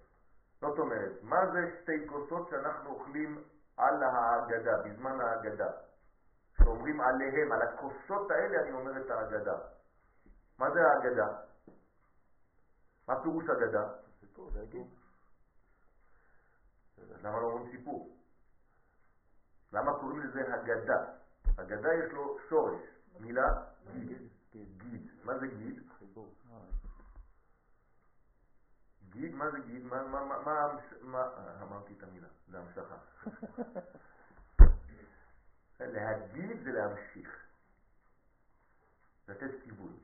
זאת 0.62 0.80
אומרת, 0.80 1.24
מה 1.24 1.52
זה 1.52 1.60
שתי 1.82 2.08
כוסות 2.10 2.50
שאנחנו 2.50 2.89
אוכלים 2.89 3.43
על 3.78 4.04
ההגדה, 4.04 4.78
בזמן 4.78 5.22
ההגדה? 5.22 5.72
שאומרים 6.60 7.02
עליהם, 7.02 7.52
על 7.52 7.62
הכוסות 7.62 8.32
האלה 8.32 8.62
אני 8.62 8.72
אומר 8.72 9.02
את 9.02 9.10
ההגדה. 9.12 9.58
מה 10.58 10.72
זה 10.72 10.80
ההגדה? 10.82 11.28
מה 13.08 13.24
פירוש 13.24 13.45
הגדה? 13.50 13.93
סיפור, 14.19 14.52
זה 14.52 14.62
הגיל. 14.62 14.88
למה 17.24 17.39
לא 17.39 17.45
אומרים 17.45 17.72
סיפור? 17.72 18.17
למה 19.74 20.00
קוראים 20.00 20.19
לזה 20.19 20.54
הגדה? 20.54 21.06
הגדה 21.58 21.89
יש 21.93 22.12
לו 22.12 22.38
שורש, 22.50 22.82
מילה 23.19 23.48
גיד. 23.93 24.30
גיד. 24.54 25.12
מה 25.24 25.38
זה 25.39 25.48
גיד? 25.48 25.89
גיד, 29.10 29.36
מה 29.36 29.52
זה 29.52 29.60
גיד? 29.60 29.86
מה, 29.86 30.04
מה, 30.04 30.26
מה, 30.26 30.78
מה, 31.02 31.24
אמרתי 31.62 31.93
את 31.98 32.04
המילה, 32.04 32.28
זה 32.48 32.60
המשכה. 32.60 32.98
להגיד 35.88 36.63
זה 36.63 36.72
להמשיך, 36.72 37.46
לתת 39.28 39.63
כיוון. 39.63 39.98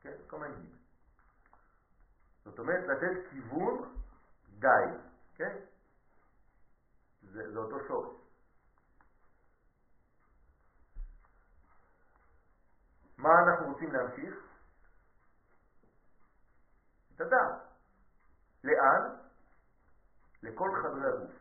כן, 0.00 0.14
מיני 0.38 0.54
גיד. 0.56 0.76
זאת 2.44 2.58
אומרת, 2.58 2.84
לתת 2.88 3.30
כיוון 3.30 3.94
גיא, 4.58 4.98
כן? 5.34 5.56
זה, 7.22 7.52
זה 7.52 7.58
אותו 7.58 7.76
שורש. 7.88 8.18
מה 13.18 13.28
אנחנו 13.48 13.72
רוצים 13.72 13.92
להמשיך? 13.92 14.34
את 17.14 17.20
הדעת. 17.20 17.62
לאן? 18.64 19.16
לכל 20.42 20.70
חדרי 20.82 21.08
הגוף. 21.08 21.32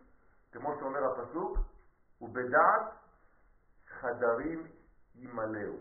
כמו 0.51 0.75
שאומר 0.79 0.99
הפסוק, 1.05 1.57
ובדעת 2.21 2.83
חדרים 3.87 4.67
ימלאו. 5.15 5.73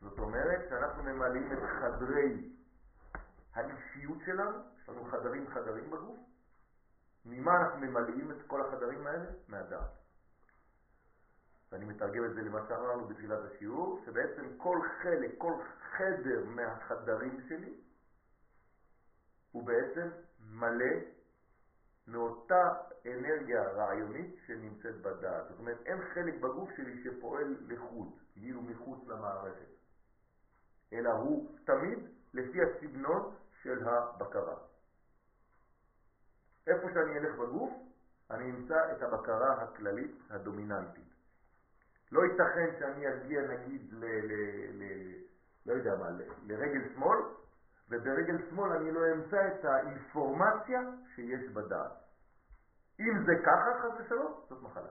זאת 0.00 0.18
אומרת 0.18 0.68
שאנחנו 0.68 1.02
ממלאים 1.02 1.52
את 1.52 1.58
חדרי 1.80 2.50
האישיות 3.54 4.18
שלנו, 4.26 4.58
יש 4.82 4.88
לנו 4.88 5.04
חדרים 5.04 5.50
חדרים 5.50 5.90
בגוף. 5.90 6.18
ממה 7.24 7.56
אנחנו 7.56 7.80
ממלאים 7.80 8.30
את 8.30 8.36
כל 8.46 8.60
החדרים 8.66 9.06
האלה? 9.06 9.30
מהדעת. 9.48 9.90
ואני 11.72 11.84
מתרגם 11.84 12.24
את 12.24 12.34
זה 12.34 12.42
למה 12.42 12.60
שאמרנו 12.68 13.08
בתחילת 13.08 13.38
השיעור, 13.44 14.02
שבעצם 14.06 14.56
כל 14.56 14.78
חלק, 15.02 15.30
כל 15.38 15.54
חדר 15.96 16.44
מהחדרים 16.44 17.40
שלי 17.48 17.80
הוא 19.52 19.66
בעצם 19.66 20.08
מלא 20.40 20.94
מאותה 22.10 22.68
אנרגיה 23.06 23.62
רעיונית 23.62 24.36
שנמצאת 24.46 25.00
בדעת. 25.00 25.48
זאת 25.48 25.58
אומרת, 25.58 25.78
אין 25.86 25.98
חלק 26.14 26.34
בגוף 26.34 26.70
שלי 26.76 27.04
שפועל 27.04 27.56
לחוד, 27.68 28.08
כאילו 28.32 28.62
מחוץ 28.62 29.08
למערכת, 29.08 29.70
אלא 30.92 31.10
הוא 31.10 31.56
תמיד 31.64 31.98
לפי 32.34 32.58
הסגנון 32.62 33.34
של 33.62 33.88
הבקרה. 33.88 34.56
איפה 36.66 36.88
שאני 36.94 37.18
אלך 37.18 37.38
בגוף, 37.38 37.72
אני 38.30 38.50
אמצא 38.50 38.92
את 38.92 39.02
הבקרה 39.02 39.62
הכללית 39.62 40.16
הדומיננטית. 40.30 41.10
לא 42.12 42.22
ייתכן 42.24 42.78
שאני 42.78 43.14
אגיע 43.14 43.40
נגיד 43.42 43.92
ל... 43.92 44.04
ל, 44.04 44.32
ל 44.72 45.12
לא 45.66 45.72
יודע 45.72 45.96
מה, 45.96 46.10
ל, 46.10 46.22
לרגל 46.46 46.94
שמאל, 46.94 47.18
וברגל 47.90 48.50
שמאל 48.50 48.72
אני 48.72 48.90
לא 48.90 49.00
אמצא 49.12 49.48
את 49.48 49.64
האינפורמציה 49.64 50.80
שיש 51.14 51.50
בדעת. 51.52 51.92
אם 53.00 53.24
זה 53.26 53.32
ככה, 53.46 53.80
חס 53.82 54.00
ושלום, 54.00 54.40
זאת 54.48 54.62
מחלה. 54.62 54.90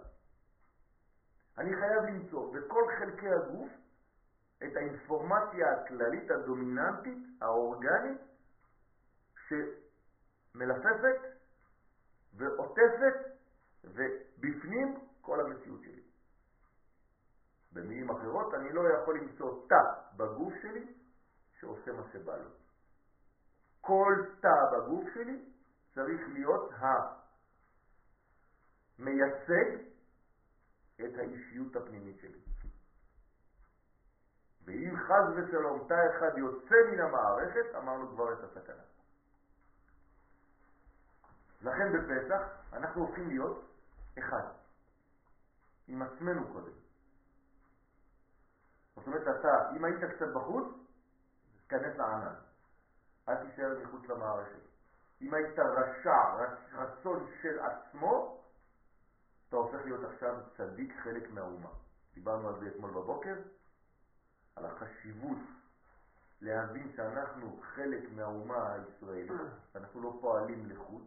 אני 1.57 1.75
חייב 1.75 2.03
למצוא 2.03 2.53
בכל 2.53 2.83
חלקי 2.99 3.29
הגוף 3.29 3.69
את 4.57 4.75
האינפורמציה 4.75 5.73
הכללית 5.73 6.31
הדומיננטית, 6.31 7.17
האורגנית, 7.41 8.21
שמלפפת 9.47 11.21
ועוטפת 12.33 13.15
ובפנים 13.83 14.99
כל 15.21 15.39
המציאות 15.39 15.81
שלי. 15.81 16.03
במילים 17.71 18.09
אחרות, 18.09 18.53
אני 18.53 18.73
לא 18.73 18.89
יכול 18.89 19.19
למצוא 19.19 19.67
תא 19.69 20.15
בגוף 20.17 20.53
שלי 20.62 20.93
שעושה 21.59 21.91
מה 21.91 22.03
שבא 22.13 22.38
לו. 22.38 22.49
כל 23.81 24.13
תא 24.41 24.77
בגוף 24.77 25.03
שלי 25.13 25.45
צריך 25.95 26.21
להיות 26.33 26.71
המייצג 28.99 29.83
את 30.95 31.17
האישיות 31.17 31.75
הפנימית 31.75 32.19
שלי. 32.19 32.39
ואם 34.65 34.97
חז 34.97 35.33
ושלום 35.35 35.87
תא 35.87 35.95
אחד 36.09 36.37
יוצא 36.37 36.75
מן 36.91 36.99
המערכת, 36.99 37.75
אמרנו 37.75 38.09
כבר 38.09 38.33
את 38.33 38.39
הסכנה. 38.43 38.83
לכן 41.61 41.93
בפסח 41.93 42.41
אנחנו 42.73 43.01
הופכים 43.01 43.27
להיות 43.27 43.65
אחד, 44.19 44.47
עם 45.87 46.01
עצמנו 46.01 46.53
קודם. 46.53 46.71
זאת 48.95 49.07
אומרת, 49.07 49.21
אתה, 49.21 49.71
אם 49.75 49.85
היית 49.85 50.15
קצת 50.15 50.27
בחוץ, 50.35 50.73
תיכנס 51.61 51.97
לענן. 51.97 52.48
אל 53.27 53.36
תישאר 53.36 53.79
מחוץ 53.84 54.05
למערכת. 54.10 54.60
אם 55.21 55.34
היית 55.34 55.60
רשע, 55.60 56.45
רצון 56.73 57.27
של 57.41 57.60
עצמו, 57.60 58.43
אתה 59.47 59.55
הופך 59.55 59.79
להיות 59.86 60.03
עכשיו 60.03 60.36
צדיק 60.58 60.93
חלק 61.03 61.32
מהאומה. 61.32 61.69
דיברנו 62.13 62.47
על 62.47 62.60
זה 62.60 62.67
אתמול 62.67 62.91
בבוקר, 62.91 63.36
על 64.55 64.65
החשיבות 64.65 65.38
להבין 66.41 66.91
שאנחנו 66.95 67.60
חלק 67.75 68.12
מהאומה 68.15 68.73
הישראלית, 68.73 69.32
אנחנו 69.75 70.01
לא 70.01 70.17
פועלים 70.21 70.69
לחוד, 70.69 71.03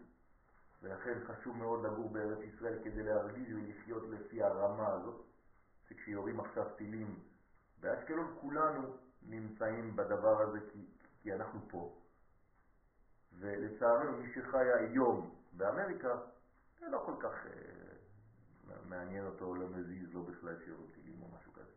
ולכן 0.82 1.18
חשוב 1.26 1.56
מאוד 1.56 1.84
לגור 1.84 2.10
בארץ 2.10 2.38
ישראל 2.38 2.78
כדי 2.84 3.02
להרגיש 3.02 3.48
ולחיות 3.52 4.02
לפי 4.08 4.42
הרמה 4.42 4.88
הזאת, 4.88 5.22
שכשיורים 5.88 6.40
עכשיו 6.40 6.64
טילים 6.76 7.18
באשקלון 7.80 8.36
כולנו 8.40 8.96
נמצאים 9.22 9.96
בדבר 9.96 10.42
הזה 10.42 10.58
כי, 10.72 10.86
כי 11.22 11.32
אנחנו 11.32 11.60
פה. 11.70 12.01
ולצערנו 13.38 14.18
מי 14.18 14.32
שחי 14.34 14.72
היום 14.78 15.34
באמריקה, 15.52 16.18
זה 16.80 16.88
לא 16.88 17.02
כל 17.06 17.14
כך 17.20 17.46
אה, 17.46 18.76
מעניין 18.88 19.26
אותו, 19.26 19.54
לא 19.54 19.68
מזיז 19.68 20.14
לו 20.14 20.22
בכלל 20.24 20.64
שירות 20.64 20.94
טילים 20.94 21.22
או 21.22 21.28
משהו 21.28 21.52
כזה. 21.52 21.72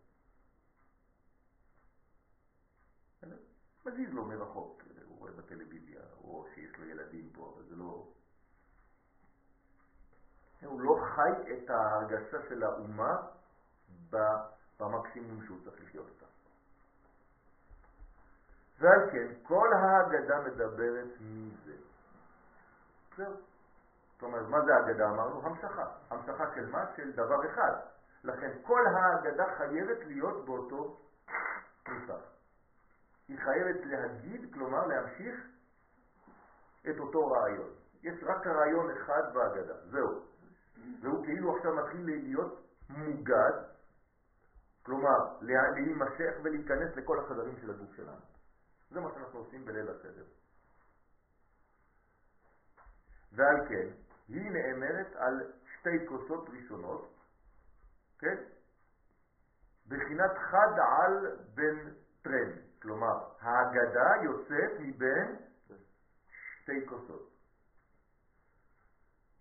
מזיז 3.86 4.14
לו 4.14 4.26
מרחוק, 4.26 4.84
הוא 5.06 5.20
רואה 5.20 5.32
בטלוויזיה, 5.32 6.02
או 6.18 6.46
שיש 6.54 6.78
לו 6.78 6.86
ילדים 6.86 7.30
פה, 7.34 7.54
אבל 7.56 7.64
זה 7.64 7.76
לא... 7.76 8.08
הוא 10.66 10.82
לא 10.82 10.96
חי 11.16 11.54
את 11.54 11.70
ההרגשה 11.70 12.38
של 12.50 12.64
האומה 12.64 13.28
במקסימום 14.80 15.46
שהוא 15.46 15.60
צריך 15.64 15.82
לחיות 15.82 16.10
אותה. 16.10 16.25
ועל 18.86 19.10
כן, 19.12 19.28
כל 19.44 19.70
ההגדה 19.74 20.40
מדברת 20.42 21.08
מזה. 21.22 21.76
זאת 23.18 24.24
אומרת, 24.24 24.50
מה 24.50 24.62
זה 24.66 24.76
ההגדה? 24.76 25.10
אמרנו 25.10 25.42
המשכה. 25.48 25.86
המשכה 26.10 26.56
של 26.56 26.70
מה? 26.70 26.86
של 26.96 27.12
דבר 27.12 27.46
אחד. 27.46 27.72
לכן 28.24 28.52
כל 28.64 28.82
ההגדה 28.88 29.46
חייבת 29.58 30.06
להיות 30.06 30.46
באותו 30.46 30.98
נוסח. 31.88 32.24
היא 33.28 33.40
חייבת 33.40 33.86
להגיד, 33.86 34.54
כלומר 34.54 34.88
להמשיך 34.88 35.36
את 36.90 37.00
אותו 37.00 37.28
רעיון. 37.28 37.70
יש 38.04 38.24
רק 38.24 38.48
רעיון 38.48 38.92
אחד 38.92 39.34
בהגדה, 39.34 39.74
זהו. 39.86 40.22
והוא 41.02 41.26
כאילו 41.26 41.56
עכשיו 41.56 41.76
מתחיל 41.76 42.06
להיות 42.06 42.60
מוגד, 42.90 43.54
כלומר 44.84 45.38
להימשך 45.42 46.34
ולהיכנס 46.44 46.96
לכל 46.96 47.20
החדרים 47.20 47.56
של 47.62 47.70
הגוף 47.70 47.96
שלנו. 47.96 48.35
זה 48.96 49.02
מה 49.02 49.10
שאנחנו 49.14 49.40
עושים 49.40 49.66
בליל 49.66 49.90
הסדר. 49.90 50.24
ועל 53.32 53.68
כן, 53.70 53.88
היא 54.28 54.52
נאמרת 54.52 55.16
על 55.16 55.52
שתי 55.74 56.08
כוסות 56.08 56.50
ראשונות, 56.50 57.14
כן? 58.20 58.36
בחינת 59.88 60.32
חד 60.38 60.80
על 60.80 61.38
בן 61.54 61.94
טרן, 62.22 62.52
כלומר, 62.82 63.30
ההגדה 63.40 64.24
יוצאת 64.24 64.80
מבין 64.80 65.36
שתי 66.62 66.88
כוסות. 66.88 67.32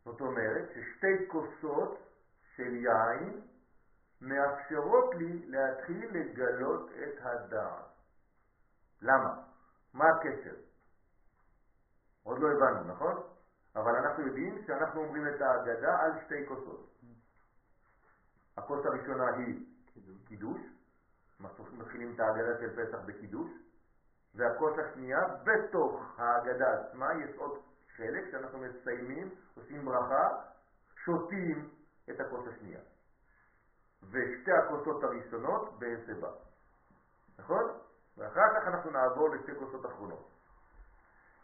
זאת 0.04 0.20
אומרת 0.20 0.68
ששתי 0.70 1.28
כוסות 1.28 1.98
של 2.56 2.74
יין 2.74 3.40
מאפשרות 4.20 5.14
לי 5.14 5.46
להתחיל 5.46 6.10
לגלות 6.12 6.90
את 6.90 7.18
הדעת. 7.20 7.93
למה? 9.04 9.34
מה 9.94 10.04
הקשר? 10.08 10.54
עוד 12.22 12.38
לא 12.38 12.48
הבנו, 12.48 12.84
נכון? 12.94 13.22
אבל 13.76 13.96
אנחנו 13.96 14.26
יודעים 14.26 14.62
שאנחנו 14.66 15.00
אומרים 15.00 15.28
את 15.28 15.40
ההגדה 15.40 16.00
על 16.00 16.12
שתי 16.24 16.46
כוסות. 16.48 16.90
הכוס 18.56 18.86
הראשונה 18.86 19.24
היא 19.36 19.66
קידוש, 20.28 20.60
מתחילים 21.72 22.14
את 22.14 22.20
ההגדה 22.20 22.58
של 22.60 22.76
פסח 22.76 22.98
בקידוש, 23.06 23.50
והכוס 24.34 24.72
השנייה, 24.78 25.20
בתוך 25.44 26.02
ההגדה 26.18 26.80
עצמה 26.80 27.08
יש 27.24 27.36
עוד 27.36 27.58
חלק 27.96 28.30
שאנחנו 28.30 28.58
מסיימים, 28.58 29.34
עושים 29.54 29.84
ברכה, 29.84 30.28
שותים 31.04 31.70
את 32.10 32.20
הכוס 32.20 32.48
השנייה. 32.48 32.80
ושתי 34.02 34.52
הכוסות 34.52 35.04
הראשונות 35.04 35.78
בהסבה. 35.78 36.30
נכון? 37.38 37.64
ואחר 38.18 38.60
כך 38.60 38.66
אנחנו 38.66 38.90
נעבור 38.90 39.28
לשתי 39.28 39.52
כוסות 39.58 39.86
אחרונות. 39.86 40.30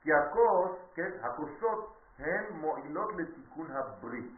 כי 0.02 0.10
הכוס, 0.12 0.78
כן, 0.94 1.10
הכוסות 1.22 1.96
הן 2.18 2.52
מועילות 2.52 3.10
לתיקון 3.16 3.70
הברית. 3.70 4.32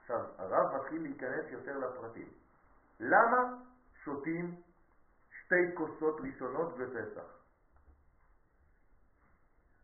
עכשיו, 0.00 0.20
הרב 0.38 0.76
מתחיל 0.76 1.02
להיכנס 1.02 1.44
יותר 1.48 1.78
לפרטים. 1.78 2.28
למה 3.00 3.54
שותים 4.04 4.62
שתי 5.30 5.74
כוסות 5.76 6.20
ראשונות 6.20 6.78
בפסח? 6.78 7.38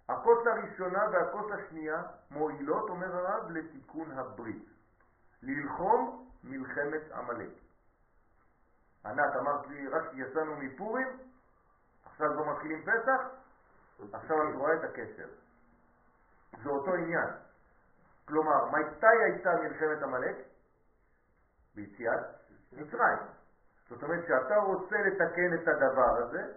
הכוס 0.08 0.46
הראשונה 0.46 1.04
והכוס 1.12 1.52
השנייה 1.52 2.02
מועילות, 2.30 2.90
אומר 2.90 3.16
הרב, 3.16 3.50
לתיקון 3.50 4.10
הברית. 4.10 4.68
ללחום 5.42 6.30
מלחמת 6.44 7.12
עמלק. 7.12 7.63
ענת, 9.06 9.36
אמרת 9.40 9.66
לי, 9.66 9.88
רק 9.88 10.04
יצאנו 10.12 10.56
מפורים, 10.56 11.08
עכשיו 12.04 12.28
כבר 12.34 12.52
מתחילים 12.52 12.82
פסח, 12.82 13.20
עכשיו 14.12 14.36
את 14.50 14.54
רואה 14.54 14.74
את 14.74 14.84
הקשר. 14.84 15.28
זה 16.62 16.70
אותו 16.70 16.94
עניין. 16.94 17.28
כלומר, 18.28 18.64
מתי 18.70 19.16
הייתה 19.24 19.50
מלחמת 19.62 20.02
עמלק? 20.02 20.36
ביציאת 21.74 22.24
מצרים. 22.72 23.18
זאת 23.88 24.02
אומרת 24.02 24.24
שאתה 24.26 24.56
רוצה 24.56 24.96
לתקן 24.96 25.54
את 25.54 25.68
הדבר 25.68 26.16
הזה, 26.18 26.52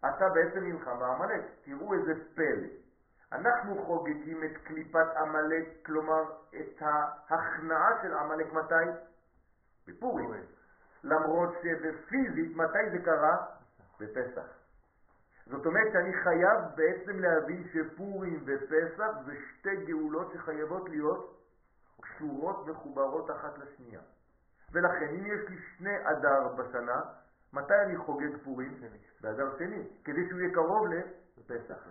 אתה 0.00 0.28
בעצם 0.34 0.64
נלחם 0.64 0.98
בעמלק. 0.98 1.44
תראו 1.64 1.94
איזה 1.94 2.12
פלא. 2.34 2.68
אנחנו 3.32 3.84
חוגגים 3.86 4.44
את 4.44 4.56
קליפת 4.64 5.06
עמלק, 5.16 5.86
כלומר 5.86 6.22
את 6.60 6.82
ההכנעה 6.82 8.02
של 8.02 8.14
עמלק 8.14 8.52
מתי? 8.52 8.90
בפורים. 9.86 10.30
למרות 11.04 11.54
שבפיזית, 11.62 12.56
מתי 12.56 12.90
זה 12.92 12.98
קרה? 13.04 13.46
בפסח. 14.00 14.60
זאת 15.46 15.66
אומרת 15.66 15.92
שאני 15.92 16.12
חייב 16.12 16.58
בעצם 16.74 17.18
להבין 17.18 17.68
שפורים 17.72 18.44
ופסח 18.46 19.10
זה 19.26 19.32
שתי 19.50 19.84
גאולות 19.84 20.32
שחייבות 20.32 20.88
להיות 20.88 21.40
קשורות 22.00 22.66
מחוברות 22.66 23.30
אחת 23.30 23.58
לשנייה. 23.58 24.00
ולכן 24.72 25.08
אם 25.08 25.26
יש 25.26 25.48
לי 25.48 25.56
שני 25.76 25.96
אדר 26.02 26.48
בשנה, 26.48 27.00
מתי 27.52 27.74
אני 27.86 27.96
חוגג 27.96 28.36
פורים? 28.44 28.80
באדר 29.20 29.58
שני, 29.58 29.88
כדי 30.04 30.28
שהוא 30.28 30.40
יהיה 30.40 30.54
קרוב 30.54 30.86
לפסח. 31.38 31.88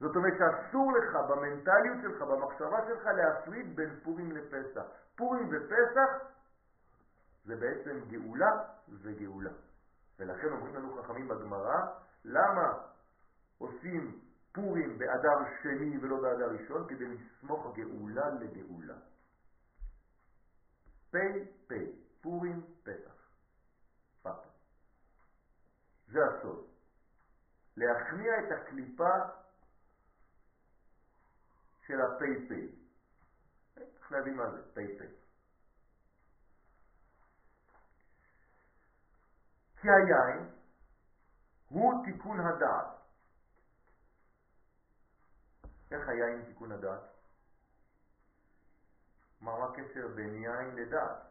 זאת 0.00 0.16
אומרת 0.16 0.32
שאסור 0.38 0.92
לך 0.92 1.16
במנטליות 1.28 1.96
שלך, 2.02 2.22
במחשבה 2.22 2.78
שלך, 2.88 3.06
להפריד 3.06 3.76
בין 3.76 3.90
פורים 4.02 4.32
לפסח. 4.32 4.82
פורים 5.16 5.48
ופסח 5.50 6.35
זה 7.46 7.56
בעצם 7.56 8.00
גאולה 8.08 8.50
וגאולה. 8.88 9.52
ולכן 10.18 10.48
אומרים 10.52 10.74
לנו 10.74 11.02
חכמים 11.02 11.28
בגמרא, 11.28 11.76
למה 12.24 12.72
עושים 13.58 14.20
פורים 14.52 14.98
באדר 14.98 15.50
שני 15.62 15.98
ולא 15.98 16.16
באדר 16.22 16.50
ראשון? 16.50 16.88
כדי 16.88 17.04
לסמוך 17.08 17.76
גאולה 17.76 18.30
לגאולה. 18.30 18.98
פי 21.10 21.44
פי, 21.66 21.92
פורים. 22.20 22.64
פאפה. 24.22 24.48
זה 26.08 26.18
הסוד. 26.24 26.66
להכניע 27.76 28.32
את 28.38 28.52
הקליפה 28.52 29.14
של 31.86 32.00
הפי 32.00 32.48
פי. 32.48 32.74
צריך 33.74 34.12
להבין 34.12 34.36
מה 34.36 34.50
זה 34.50 34.74
פי 34.74 34.98
פי. 34.98 35.25
כי 39.86 39.90
היין 39.90 40.50
הוא 41.68 42.04
תיקון 42.04 42.40
הדעת. 42.40 42.86
איך 45.90 46.08
היין 46.08 46.44
תיקון 46.44 46.72
הדעת? 46.72 47.00
מה 49.40 49.52
הקשר 49.64 50.08
בין 50.14 50.34
יין 50.34 50.74
לדעת? 50.76 51.22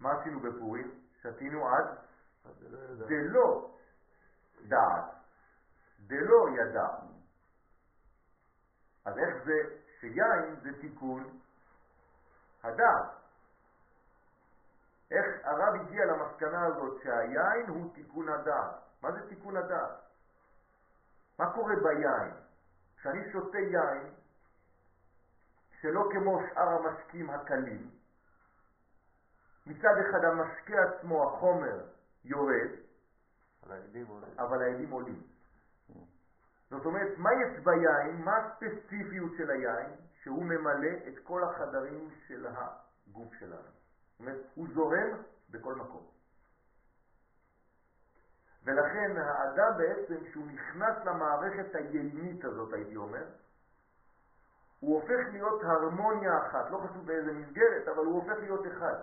מה 0.00 0.08
עשינו 0.12 0.40
בפורים? 0.40 1.04
שתינו 1.20 1.68
עד 1.68 1.98
דלא 3.08 3.76
דעת, 4.62 5.14
דלא 6.00 6.48
ידע. 6.56 6.88
אז 9.04 9.18
איך 9.18 9.44
זה 9.44 9.80
שיין 10.00 10.60
זה 10.62 10.80
תיקון 10.80 11.40
הדעת? 12.62 13.17
איך 15.10 15.26
הרב 15.42 15.74
הגיע 15.74 16.04
למסקנה 16.04 16.66
הזאת 16.66 17.02
שהיין 17.02 17.68
הוא 17.68 17.94
תיקון 17.94 18.28
הדעת? 18.28 18.74
מה 19.02 19.12
זה 19.12 19.28
תיקון 19.28 19.56
הדעת? 19.56 20.00
מה 21.38 21.52
קורה 21.54 21.74
ביין? 21.82 22.30
כשאני 22.96 23.32
שותה 23.32 23.58
יין, 23.58 24.14
שלא 25.80 26.08
כמו 26.12 26.40
שאר 26.48 26.68
המשקים 26.68 27.30
הקלים, 27.30 27.90
מצד 29.66 29.94
אחד 30.08 30.24
המשקה 30.24 30.82
עצמו, 30.82 31.28
החומר, 31.28 31.84
יורד, 32.24 32.70
אבל 34.38 34.62
העדים 34.62 34.90
עולים. 34.90 35.22
זאת 36.70 36.86
אומרת, 36.86 37.18
מה 37.18 37.30
יש 37.32 37.64
ביין, 37.64 38.22
מה 38.24 38.36
הספציפיות 38.36 39.32
של 39.36 39.50
היין, 39.50 39.90
שהוא 40.22 40.44
ממלא 40.44 41.08
את 41.08 41.18
כל 41.22 41.44
החדרים 41.44 42.10
של 42.26 42.46
הגוף 42.46 43.34
שלנו. 43.34 43.77
אומרת, 44.20 44.46
הוא 44.54 44.68
זורם 44.74 45.22
בכל 45.50 45.74
מקום. 45.74 46.06
ולכן 48.64 49.16
האדם 49.16 49.78
בעצם, 49.78 50.24
כשהוא 50.24 50.46
נכנס 50.46 50.96
למערכת 51.04 51.74
היינית 51.74 52.44
הזאת, 52.44 52.72
הייתי 52.72 52.96
אומר, 52.96 53.24
הוא 54.80 55.00
הופך 55.00 55.32
להיות 55.32 55.62
הרמוניה 55.64 56.38
אחת, 56.46 56.70
לא 56.70 56.78
חשוב 56.78 57.06
באיזה 57.06 57.32
מסגרת, 57.32 57.88
אבל 57.88 58.04
הוא 58.04 58.22
הופך 58.22 58.38
להיות 58.40 58.66
אחד. 58.66 59.02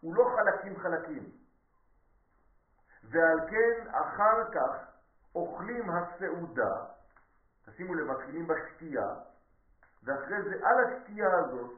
הוא 0.00 0.14
לא 0.14 0.36
חלקים 0.36 0.78
חלקים. 0.80 1.30
ועל 3.04 3.40
כן 3.50 3.90
אחר 3.90 4.50
כך 4.54 4.88
אוכלים 5.34 5.90
הסעודה, 5.90 6.84
תשימו 7.66 7.94
לב, 7.94 8.06
מתחילים 8.06 8.48
בשתייה, 8.48 9.14
ואחרי 10.04 10.42
זה 10.42 10.66
על 10.66 10.84
השתייה 10.84 11.28
הזאת 11.38 11.70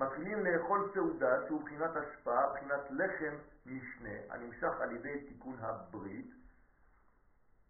מתחילים 0.00 0.44
לאכול 0.44 0.90
סעודה 0.94 1.46
שהוא 1.46 1.62
בחינת 1.62 1.90
השפעה, 1.96 2.52
בחינת 2.52 2.80
לחם 2.90 3.34
משנה, 3.66 4.18
הנמשך 4.28 4.80
על 4.80 4.96
ידי 4.96 5.26
תיקון 5.28 5.56
הברית. 5.60 6.30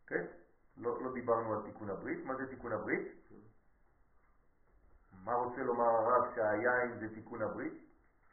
כן? 0.07 0.27
לא, 0.77 1.03
לא 1.03 1.12
דיברנו 1.12 1.55
על 1.55 1.62
תיקון 1.64 1.90
הברית. 1.90 2.25
מה 2.25 2.35
זה 2.37 2.47
תיקון 2.47 2.73
הברית? 2.73 3.09
מה 5.25 5.35
רוצה 5.35 5.62
לומר 5.62 5.85
הרב 5.85 6.35
שהיין 6.35 6.99
זה 7.01 7.14
תיקון 7.14 7.43
הברית? 7.43 7.73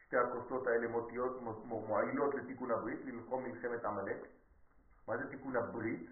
שתי 0.04 0.16
הכוסות 0.16 0.66
האלה 0.66 0.88
מוטיות, 0.88 1.42
מועילות 1.64 2.34
לתיקון 2.34 2.70
הברית, 2.70 3.00
ללחום 3.04 3.44
מלחמת 3.44 3.84
עמלק. 3.84 4.26
מה 5.08 5.16
זה 5.16 5.30
תיקון 5.30 5.56
הברית? 5.56 6.10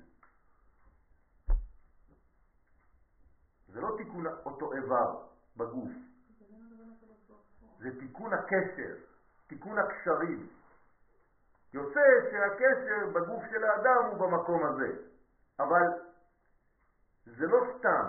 זה 3.68 3.80
לא 3.80 3.94
תיקון 3.98 4.26
אותו 4.26 4.72
איבר 4.72 5.26
בגוף, 5.56 5.92
זה 7.78 8.00
תיקון 8.00 8.32
הקשר, 8.32 8.94
תיקון 9.46 9.78
הקשרים. 9.78 10.46
יוצא 11.72 12.00
שהקשר 12.30 13.06
בגוף 13.12 13.42
של 13.50 13.64
האדם 13.64 14.04
הוא 14.10 14.18
במקום 14.18 14.64
הזה, 14.64 14.92
אבל 15.58 15.82
זה 17.26 17.46
לא 17.46 17.58
סתם. 17.78 18.04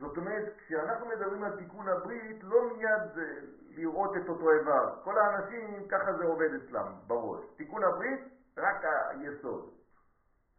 זאת 0.00 0.16
אומרת, 0.16 0.52
כשאנחנו 0.58 1.06
מדברים 1.06 1.44
על 1.44 1.56
תיקון 1.56 1.88
הברית, 1.88 2.36
לא 2.42 2.76
מיד 2.76 3.14
זה 3.14 3.40
לראות 3.70 4.16
את 4.16 4.28
אותו 4.28 4.52
איבר. 4.52 4.94
כל 5.04 5.18
האנשים, 5.18 5.88
ככה 5.88 6.12
זה 6.12 6.24
עובד 6.24 6.48
אצלם 6.54 6.92
בראש. 7.06 7.44
תיקון 7.56 7.84
הברית, 7.84 8.20
רק 8.56 8.84
היסוד. 8.84 9.70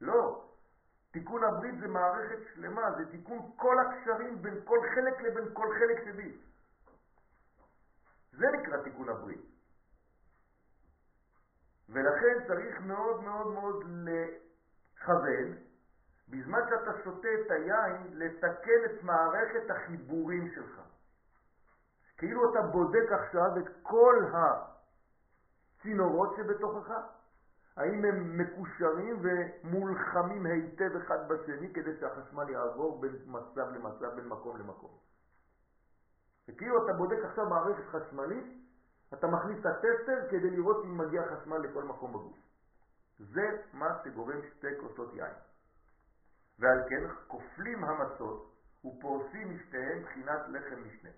לא. 0.02 0.46
תיקון 1.12 1.44
הברית 1.44 1.80
זה 1.80 1.88
מערכת 1.88 2.38
שלמה, 2.54 2.92
זה 2.98 3.12
תיקון 3.12 3.52
כל 3.56 3.80
הקשרים 3.80 4.42
בין 4.42 4.60
כל 4.66 4.80
חלק 4.96 5.22
לבין 5.22 5.46
כל 5.54 5.68
חלק 5.80 6.04
שבי. 6.06 6.38
זה 8.32 8.46
נקרא 8.52 8.84
תיקון 8.84 9.10
הברית. 9.10 9.42
ולכן 11.90 12.48
צריך 12.48 12.82
מאוד 12.82 13.24
מאוד 13.24 13.54
מאוד 13.54 13.84
לכוון, 14.06 15.56
בזמן 16.30 16.60
שאתה 16.70 16.92
שותה 17.04 17.28
את 17.42 17.52
היין, 17.52 18.08
לתקן 18.12 18.86
את 18.86 19.04
מערכת 19.04 19.70
החיבורים 19.70 20.52
שלך. 20.56 20.82
כאילו 22.18 22.52
אתה 22.52 22.62
בודק 22.62 23.12
עכשיו 23.12 23.58
את 23.58 23.70
כל 23.84 24.26
הצינורות 25.80 26.36
שבתוכך, 26.38 26.92
האם 27.78 28.06
הם 28.06 28.38
מקושרים 28.38 29.22
ומולחמים 29.22 30.46
היטב 30.46 30.96
אחד 30.96 31.28
בשני 31.28 31.74
כדי 31.74 32.00
שהחשמל 32.00 32.50
יעבור 32.50 33.02
בין 33.02 33.16
מצב 33.26 33.70
למצב, 33.74 34.16
בין 34.16 34.28
מקום 34.28 34.58
למקום. 34.58 35.09
וכאילו 36.50 36.86
אתה 36.86 36.94
בודק 36.94 37.18
עכשיו 37.24 37.50
מערכת 37.50 37.84
חשמלית, 37.88 38.46
אתה 39.14 39.28
מכניס 39.28 39.60
את 39.60 39.66
הטסטר 39.66 40.28
כדי 40.30 40.50
לראות 40.50 40.86
אם 40.86 40.98
מגיע 40.98 41.22
חשמל 41.26 41.58
לכל 41.58 41.84
מקום 41.84 42.14
בגוף. 42.14 42.38
זה 43.20 43.62
מה 43.74 43.98
שגורם 44.04 44.42
שתי 44.50 44.68
כוסות 44.82 45.14
יין. 45.14 45.34
ועל 46.60 46.80
כן 46.90 47.08
כופלים 47.28 47.84
המצות 47.84 48.56
ופורסים 48.86 49.56
משתיהם 49.56 50.04
בחינת 50.04 50.40
לחם 50.48 50.84
משנה. 50.86 51.10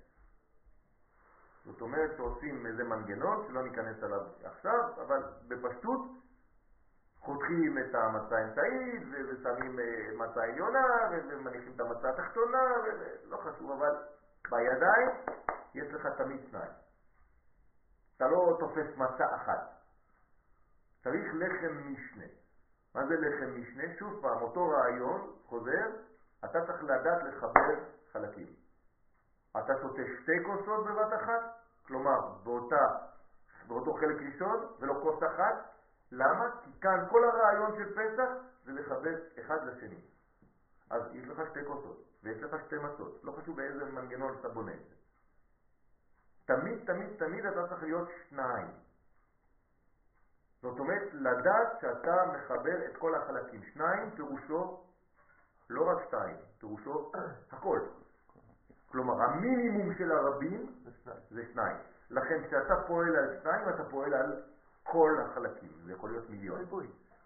זאת 1.65 1.81
אומרת 1.81 2.17
שעושים 2.17 2.65
איזה 2.65 2.83
מנגנון 2.83 3.47
שלא 3.47 3.63
ניכנס 3.63 4.03
עליו 4.03 4.21
עכשיו, 4.43 5.01
אבל 5.01 5.23
בפשטות 5.47 6.01
חותכים 7.19 7.77
את 7.77 7.95
המצה 7.95 8.35
האמצעית 8.37 9.03
ושמים 9.29 9.79
אה, 9.79 10.17
מצה 10.17 10.43
עליונה 10.43 10.87
ומניחים 11.29 11.73
את 11.75 11.79
המצה 11.79 12.09
התחתונה, 12.09 12.61
לא 13.23 13.37
חשוב, 13.37 13.71
אבל 13.71 13.95
בידיים 14.49 15.09
יש 15.73 15.93
לך 15.93 16.07
תמיד 16.17 16.41
שניים. 16.49 16.71
אתה 18.17 18.27
לא 18.27 18.57
תופס 18.59 18.97
מצה 18.97 19.35
אחת. 19.35 19.81
צריך 21.03 21.25
לחם 21.33 21.93
משנה. 21.93 22.25
מה 22.95 23.05
זה 23.07 23.15
לחם 23.15 23.61
משנה? 23.61 23.83
שוב 23.99 24.21
פעם, 24.21 24.41
אותו 24.41 24.69
רעיון 24.69 25.35
חוזר, 25.45 25.87
אתה 26.45 26.65
צריך 26.65 26.83
לדעת 26.83 27.23
לחבר 27.23 27.83
חלקים. 28.11 28.47
אתה 29.51 29.73
שותה 29.81 30.01
שתי 30.21 30.43
כוסות 30.45 30.85
בבת 30.85 31.13
אחת, 31.21 31.41
כלומר 31.87 32.19
באותה, 32.43 32.87
באותו 33.67 33.93
חלק 33.93 34.21
ראשון 34.21 34.67
ולא 34.79 34.93
כוס 35.03 35.23
אחת. 35.23 35.71
למה? 36.11 36.45
כי 36.63 36.79
כאן 36.81 37.05
כל 37.09 37.23
הרעיון 37.23 37.71
של 37.75 37.93
פסח 37.93 38.29
זה 38.65 38.71
לחבר 38.71 39.15
אחד 39.39 39.67
לשני. 39.67 40.01
אז 40.89 41.01
יש 41.15 41.27
לך 41.27 41.41
שתי 41.49 41.59
כוסות 41.67 42.10
ויש 42.23 42.43
לך 42.43 42.55
שתי 42.65 42.75
מצות, 42.75 43.23
לא 43.23 43.31
חשוב 43.31 43.55
באיזה 43.55 43.85
מנגנון 43.85 44.37
אתה 44.39 44.49
בונה 44.49 44.73
את 44.73 44.89
זה. 44.89 44.95
תמיד, 46.45 46.85
תמיד, 46.85 47.17
תמיד 47.17 47.45
אתה 47.45 47.67
צריך 47.67 47.83
להיות 47.83 48.09
שניים. 48.29 48.67
זאת 50.61 50.79
אומרת, 50.79 51.13
לדעת 51.13 51.79
שאתה 51.81 52.15
מחבר 52.33 52.85
את 52.85 52.97
כל 52.97 53.15
החלקים. 53.15 53.63
שניים 53.73 54.11
פירושו 54.15 54.83
לא 55.69 55.89
רק 55.89 56.07
שתיים, 56.07 56.35
פירושו 56.59 57.11
הכל. 57.51 57.79
כלומר, 58.87 59.21
המינימום 59.21 59.95
של 59.97 60.11
הרבים 60.11 60.83
זה 61.29 61.45
שניים. 61.53 61.77
לכן 62.09 62.47
כשאתה 62.47 62.73
פועל 62.87 63.15
על 63.15 63.39
שניים, 63.41 63.69
אתה 63.69 63.83
פועל 63.89 64.13
על 64.13 64.43
כל 64.83 65.17
החלקים. 65.25 65.71
זה 65.85 65.91
יכול 65.91 66.09
להיות 66.09 66.29
מיליון. 66.29 66.65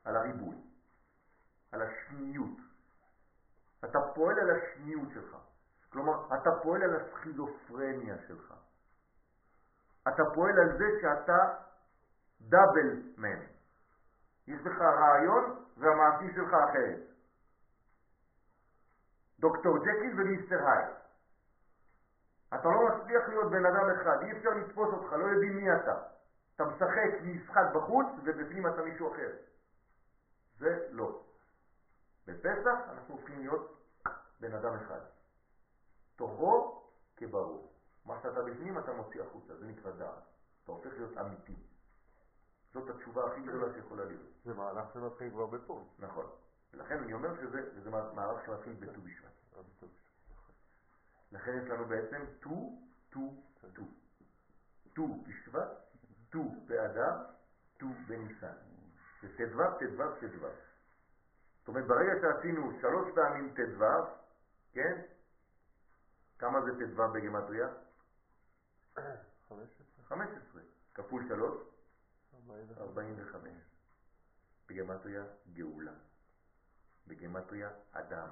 על 0.06 0.16
הריבוי. 0.16 0.58
על 1.72 1.82
השניות. 1.82 2.65
אתה 3.90 4.00
פועל 4.16 4.40
על 4.40 4.50
השניות 4.50 5.10
שלך. 5.14 5.38
כלומר, 5.90 6.26
אתה 6.28 6.50
פועל 6.64 6.84
על 6.84 6.96
הסכיזופרניה 6.96 8.16
שלך. 8.28 8.54
אתה 10.08 10.24
פועל 10.34 10.60
על 10.60 10.78
זה 10.78 10.86
שאתה 11.02 11.56
דאבל 12.42 13.02
מן. 13.18 13.40
יש 14.48 14.62
לך 14.66 14.82
רעיון 14.82 15.66
והמעשי 15.78 16.34
שלך 16.36 16.54
אחרת. 16.54 17.00
דוקטור 19.40 19.78
ג'קיל 19.78 20.22
ומיסטר 20.22 20.68
היי. 20.68 20.94
אתה 22.54 22.70
לא 22.70 22.88
מצליח 22.90 23.30
להיות 23.30 23.52
בן 23.52 23.66
אדם 23.66 23.90
אחד, 23.90 24.22
אי 24.22 24.32
אפשר 24.32 24.50
לתפוס 24.50 24.94
אותך, 24.94 25.14
לא 25.14 25.26
יודעים 25.26 25.56
מי 25.58 25.76
אתה. 25.76 25.98
אתה 26.56 26.66
משחק 26.66 27.22
משחק 27.24 27.66
בחוץ 27.76 28.08
ובפנים 28.24 28.68
אתה 28.68 28.82
מישהו 28.82 29.14
אחר. 29.14 29.32
זה 30.58 30.88
לא. 30.90 31.22
בפסח 32.28 32.80
אנחנו 32.90 33.16
הופכים 33.16 33.40
להיות 33.40 33.76
בן 34.40 34.54
אדם 34.54 34.74
אחד. 34.76 35.00
תוכו 36.16 36.82
כברור. 37.18 37.72
מה 38.06 38.20
שאתה 38.24 38.42
בפנים 38.42 38.80
אתה 38.80 38.94
מוציא 38.94 39.22
החוצה, 39.22 39.56
זה 39.56 39.66
נקרא 39.66 39.92
דעת. 39.92 40.24
אתה 40.64 40.72
הופך 40.72 40.94
להיות 40.98 41.18
אמיתי. 41.18 41.56
זאת 42.74 42.90
התשובה 42.90 43.32
הכי 43.32 43.42
גדולה 43.42 43.74
שיכולה 43.74 44.06
להיות. 44.06 44.28
זה 44.46 44.54
מהלך 44.54 44.94
שמתחיל 44.94 45.30
כבר 45.30 45.46
בפורים. 45.46 45.86
נכון. 46.00 46.26
ולכן 46.74 46.98
אני 46.98 47.14
אומר 47.14 47.36
שזה 47.42 47.82
זה 47.84 47.90
מערך 47.90 48.46
שמתחיל 48.46 48.74
בט"ו 48.74 49.02
בשבט. 49.02 49.32
לכן 51.32 51.60
יש 51.64 51.70
לנו 51.70 51.86
בעצם 51.86 52.26
ט"ו, 52.40 52.80
ט"ו, 53.10 53.34
ט"ו. 53.74 53.84
ט"ו 54.94 55.24
בשבט, 55.24 55.68
ט"ו 56.30 56.66
באדר, 56.66 57.24
ט"ו 57.78 57.86
בניסן. 58.08 58.54
זה 59.22 59.28
ט"ו, 59.38 59.60
ט"ו, 59.80 60.04
ט"ו. 60.20 60.48
זאת 61.66 61.70
אומרת, 61.70 61.88
ברגע 61.88 62.12
שעשינו 62.22 62.72
שלוש 62.82 63.16
פעמים 63.16 63.54
ט"ו, 63.54 63.86
כן? 64.72 65.02
כמה 66.38 66.62
זה 66.62 66.72
ט"ו 66.72 67.02
בגמטריה? 67.14 67.68
15. 70.08 70.62
כפול 70.94 71.28
3? 71.28 71.58
45. 72.78 73.52
בגמטריה 74.68 75.24
גאולה. 75.54 75.94
בגמטריה 77.08 77.70
אדם. 77.92 78.30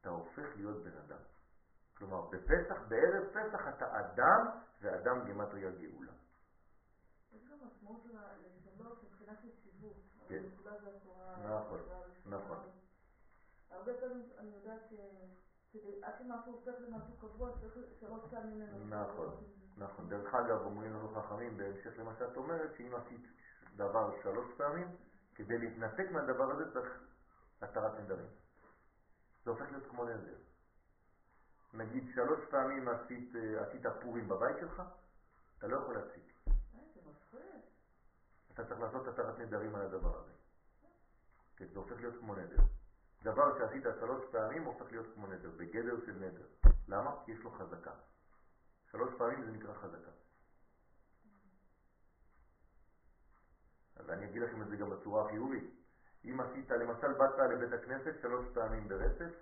אתה 0.00 0.08
הופך 0.08 0.56
להיות 0.56 0.84
בן 0.84 0.98
אדם. 0.98 1.20
כלומר, 1.98 2.26
בפסח, 2.26 2.78
בערב 2.88 3.24
פסח 3.28 3.68
אתה 3.68 4.00
אדם, 4.00 4.46
ואדם 4.80 5.28
גמטריה 5.28 5.70
גאולה. 5.70 6.12
יש 7.32 7.48
גם 7.48 7.58
משמעות 7.66 8.06
לזונות 8.06 9.02
מבחינת 9.04 9.38
יציבות. 9.44 9.57
כן. 10.28 10.42
נכון, 11.44 11.80
נכון. 12.26 12.58
הרבה 13.70 13.92
פעמים 14.00 14.28
אני 14.38 14.50
יודעת 14.54 14.80
ש... 14.90 14.94
עד 16.02 16.14
שמשהו 16.18 16.52
הופך 16.52 16.80
למשהו 16.80 17.16
קבוע 17.16 17.50
צריך 17.60 17.78
שלוש 18.00 18.20
פעמים 18.30 18.60
לנסות. 18.60 18.86
נכון, 18.88 19.44
נכון. 19.76 20.08
דרך 20.08 20.34
אגב, 20.34 20.60
אומרים 20.64 20.92
לנו 20.92 21.08
חכמים, 21.08 21.56
בהמשך 21.56 21.98
למה 21.98 22.14
שאת 22.18 22.36
אומרת, 22.36 22.70
שאם 22.76 22.94
עשית 22.94 23.26
דבר 23.76 24.22
שלוש 24.22 24.46
פעמים, 24.56 24.96
כדי 25.34 25.58
להתנתק 25.58 26.10
מהדבר 26.10 26.52
הזה 26.52 26.72
צריך 26.72 27.02
התרת 27.62 28.00
נדרים. 28.00 28.28
זה 29.44 29.50
הופך 29.50 29.70
להיות 29.70 29.86
כמו 29.90 30.04
נדר. 30.04 30.36
נגיד 31.74 32.10
שלוש 32.14 32.40
פעמים 32.50 32.88
עשית, 32.88 33.32
עשית 33.60 33.82
פורים 34.02 34.28
בבית 34.28 34.56
שלך, 34.60 34.82
אתה 35.58 35.66
לא 35.66 35.76
יכול 35.76 35.94
להפסיק. 35.94 36.37
אתה 38.60 38.66
צריך 38.66 38.80
לעשות 38.80 39.08
התרת 39.08 39.38
נדרים 39.38 39.74
על 39.74 39.82
הדבר 39.82 40.18
הזה. 40.18 40.32
כי 41.56 41.66
זה 41.66 41.78
הופך 41.78 41.96
להיות 42.00 42.14
כמו 42.20 42.34
נדר. 42.34 42.56
דבר 43.22 43.58
שעשית 43.58 43.84
שלוש 44.00 44.24
פעמים 44.30 44.64
הופך 44.64 44.90
להיות 44.90 45.06
כמו 45.14 45.26
נדר, 45.26 45.50
בגדר 45.56 46.06
של 46.06 46.12
נדר. 46.12 46.46
למה? 46.88 47.10
כי 47.24 47.32
יש 47.32 47.38
לו 47.38 47.50
חזקה. 47.50 47.90
שלוש 48.90 49.14
פעמים 49.18 49.44
זה 49.44 49.50
נקרא 49.50 49.74
חזקה. 49.74 50.10
אז 53.96 54.10
אני 54.10 54.24
אגיד 54.24 54.42
לכם 54.42 54.62
את 54.62 54.68
זה 54.68 54.76
גם 54.76 54.90
בצורה 54.90 55.26
החיובית. 55.26 55.70
אם 56.24 56.40
עשית, 56.40 56.70
למשל 56.70 57.12
באת 57.12 57.38
לבית 57.38 57.72
הכנסת 57.72 58.14
שלוש 58.22 58.46
פעמים 58.54 58.88
ברצף, 58.88 59.34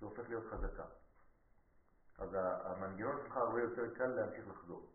זה 0.00 0.06
הופך 0.06 0.28
להיות 0.28 0.44
חזקה. 0.50 0.84
אז 2.18 2.36
המנגנון 2.40 3.16
שלך 3.24 3.36
הרבה 3.36 3.62
יותר 3.62 3.94
קל 3.94 4.06
להמשיך 4.06 4.48
לחזור. 4.48 4.92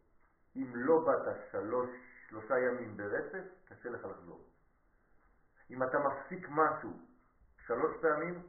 אם 0.56 0.72
לא 0.76 1.06
באת 1.06 1.36
שלוש, 1.52 1.90
שלושה 2.30 2.60
ימים 2.60 2.98
ברצף, 2.98 3.46
קשה 3.66 3.90
לך 3.90 4.06
לחזור. 4.06 4.46
אם 5.70 5.84
אתה 5.84 5.98
מפסיק 6.00 6.48
משהו 6.50 7.00
שלוש 7.66 7.98
פעמים, 8.02 8.44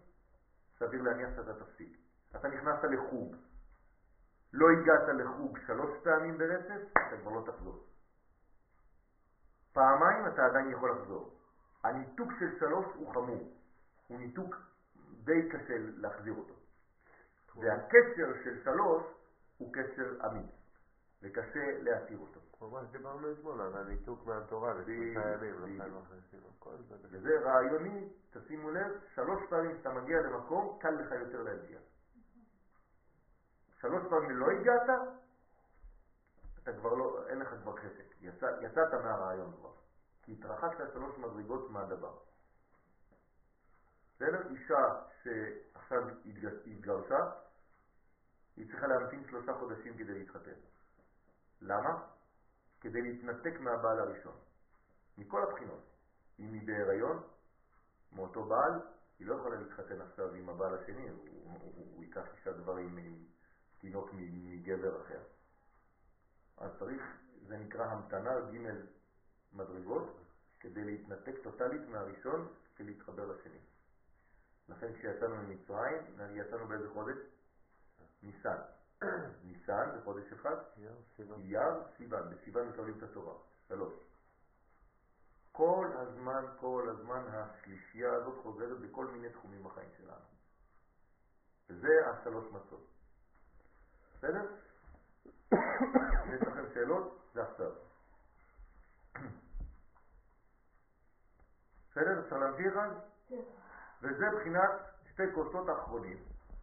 סביר 0.78 1.02
להניח 1.02 1.30
שאתה 1.36 1.64
תפסיק. 1.64 1.98
אתה 2.36 2.48
נכנסת 2.48 2.84
לחוג, 2.84 3.36
לא 4.52 4.66
הגעת 4.70 5.08
לחוג 5.08 5.58
שלוש 5.66 5.90
פעמים 6.04 6.38
ברצף, 6.38 6.80
אתה 6.92 7.16
כבר 7.20 7.30
לא 7.30 7.42
תחזור. 7.46 7.84
פעמיים 9.72 10.26
אתה 10.26 10.46
עדיין 10.46 10.70
יכול 10.70 10.90
לחזור. 10.90 11.38
הניתוק 11.82 12.32
של 12.38 12.58
שלוש 12.58 12.86
הוא 12.94 13.14
חמור, 13.14 13.56
הוא 14.06 14.18
ניתוק 14.18 14.56
די 15.24 15.48
קשה 15.48 15.74
להחזיר 15.78 16.34
אותו. 16.34 16.54
והקשר 17.56 18.44
של 18.44 18.64
שלוש 18.64 19.02
הוא 19.58 19.72
קשר 19.72 20.26
אמיץ, 20.26 20.50
וקשה 21.22 21.82
להתיר 21.82 22.18
אותו. 22.18 22.40
ממש 22.60 22.86
דיברנו 22.90 23.32
אתמול 23.32 23.60
על 23.60 23.76
הניתוק 23.76 24.26
מהתורה 24.26 24.74
לשלושה 24.74 25.34
ימים, 25.34 25.80
וזה 27.10 27.40
רעיוני, 27.40 28.08
תשימו 28.30 28.70
לב, 28.70 28.92
שלוש 29.14 29.42
פעמים 29.50 29.76
שאתה 29.76 29.90
מגיע 29.90 30.20
למקום, 30.20 30.78
קל 30.80 30.90
לך 30.90 31.10
יותר 31.10 31.42
להגיע. 31.42 31.78
שלוש 33.80 34.02
פעמים 34.10 34.36
לא 34.36 34.46
הגעת, 34.50 34.90
אתה 36.62 36.72
כבר 36.72 36.94
לא, 36.94 37.28
אין 37.28 37.38
לך 37.38 37.48
כבר 37.62 37.76
חשק, 37.76 38.14
יצא, 38.20 38.46
יצאת 38.60 38.94
מהרעיון 38.94 39.52
כבר, 39.56 39.72
כי 40.22 40.32
התרחקת 40.32 40.92
שלוש 40.92 41.18
מדרגות 41.18 41.70
מהדבר. 41.70 42.18
בסדר? 44.14 44.48
אישה 44.50 45.00
שעכשיו 45.22 46.02
התגרשה, 46.66 47.30
היא 48.56 48.70
צריכה 48.70 48.86
להמתין 48.86 49.24
שלושה 49.30 49.52
חודשים 49.54 49.96
כדי 49.96 50.18
להתחתן. 50.18 50.58
למה? 51.60 52.17
כדי 52.80 53.02
להתנתק 53.02 53.60
מהבעל 53.60 53.98
הראשון. 54.00 54.36
מכל 55.18 55.42
הבחינות. 55.42 55.84
אם 56.38 56.52
היא 56.52 56.66
בהיריון, 56.66 57.22
מאותו 58.12 58.44
בעל, 58.44 58.72
היא 59.18 59.26
לא 59.26 59.34
יכולה 59.34 59.60
להתחתן 59.60 60.00
עכשיו 60.00 60.34
עם 60.34 60.48
הבעל 60.48 60.74
השני, 60.74 61.08
הוא, 61.08 61.18
הוא, 61.28 61.58
הוא, 61.62 61.94
הוא 61.94 62.04
ייקח 62.04 62.24
אישה 62.38 62.52
דברים 62.52 62.96
עם 62.96 63.24
תינוק 63.78 64.10
מגבר 64.14 65.02
אחר. 65.02 65.20
אז 66.58 66.70
צריך, 66.78 67.02
זה 67.46 67.56
נקרא 67.56 67.84
המתנה 67.84 68.40
ג' 68.40 68.70
מדרגות, 69.52 70.16
כדי 70.60 70.84
להתנתק 70.84 71.34
טוטלית 71.42 71.88
מהראשון 71.88 72.48
ולהתחבר 72.80 73.26
לשני. 73.26 73.58
לכן 74.68 74.94
כשיצאנו 74.94 75.36
ממצרים, 75.36 76.02
יצאנו 76.34 76.68
באיזה 76.68 76.88
חודש? 76.90 77.16
ניסן. 78.22 78.56
ניסן 79.44 79.90
זה 79.94 80.04
חודש 80.04 80.32
אחד, 80.32 80.56
אייר, 81.18 81.82
סיוון, 81.96 82.30
בסיוון 82.30 82.68
מקבלים 82.68 82.98
את 82.98 83.02
התורה, 83.02 83.34
שלוש. 83.68 83.94
כל 85.52 85.90
הזמן, 85.94 86.44
כל 86.60 86.88
הזמן 86.90 87.22
השלישייה 87.32 88.12
הזאת 88.14 88.42
חוזרת 88.42 88.78
בכל 88.80 89.06
מיני 89.06 89.30
תחומים 89.30 89.64
בחיים 89.64 89.88
שלנו. 89.96 90.24
וזה 91.70 91.88
השלוש 92.10 92.52
מצות. 92.52 92.86
בסדר? 94.18 94.46
אם 95.52 96.34
יש 96.34 96.42
לכם 96.42 96.64
שאלות, 96.74 97.30
זה 97.34 97.42
עכשיו. 97.42 97.70
בסדר? 101.90 102.20
אפשר 102.24 102.36
להמשיך 102.38 102.76
אז? 102.76 102.92
כן. 103.28 103.42
וזה 104.02 104.24
בחינת 104.36 104.70
שתי 105.12 105.22
כוסות 105.34 105.68
האחרונים. 105.68 106.18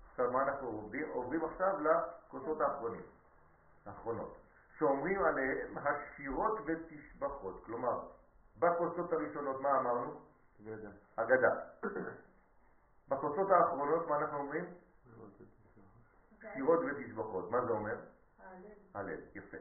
עכשיו 0.10 0.32
מה 0.32 0.44
אנחנו 0.44 0.68
עובדים? 0.68 1.10
עוברים 1.10 1.46
עכשיו 1.46 1.80
לכוסות 2.28 2.62
האחרונים, 2.62 3.02
האחרונות, 3.86 4.38
שאומרים 4.78 5.24
עליהן 5.24 5.78
השירות 5.78 6.60
ותשבחות. 6.66 7.64
כלומר, 7.66 8.00
בכוסות 8.60 9.14
הראשונות 9.14 9.62
מה 9.62 9.80
אמרנו? 9.80 10.22
אגדה. 10.62 10.90
אגדה. 11.16 11.56
בכוסות 13.10 13.52
האחרונות 13.52 14.08
מה 14.08 14.18
אנחנו 14.18 14.38
אומרים? 14.38 14.66
שירות 16.54 16.80
ותשבחות. 16.80 17.52
מה 17.52 17.66
זה 17.66 17.72
אומר? 17.72 17.96
הלב. 18.94 19.20
יפה. 19.36 19.58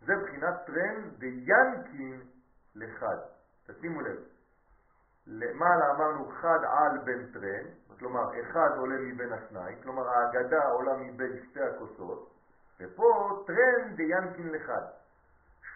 זה 0.00 0.12
בחינת 0.22 0.54
תרין 0.66 1.10
דיינקין 1.18 2.22
לחד. 2.74 3.16
תשימו 3.66 4.00
לב. 4.00 4.18
למעלה 5.26 5.90
אמרנו 5.90 6.30
חד 6.40 6.58
על 6.64 6.98
בין 7.04 7.32
תרין, 7.32 7.66
כלומר 7.98 8.40
אחד 8.40 8.70
עולה 8.76 8.96
מבין 8.98 9.32
השניים, 9.32 9.82
כלומר 9.82 10.08
ההגדה 10.08 10.64
עולה 10.64 10.96
מבין 10.96 11.32
שתי 11.44 11.62
הכוסות, 11.62 12.30
ופה 12.80 13.42
תרין 13.46 13.94
דיינקין 13.94 14.52
לחד. 14.52 14.82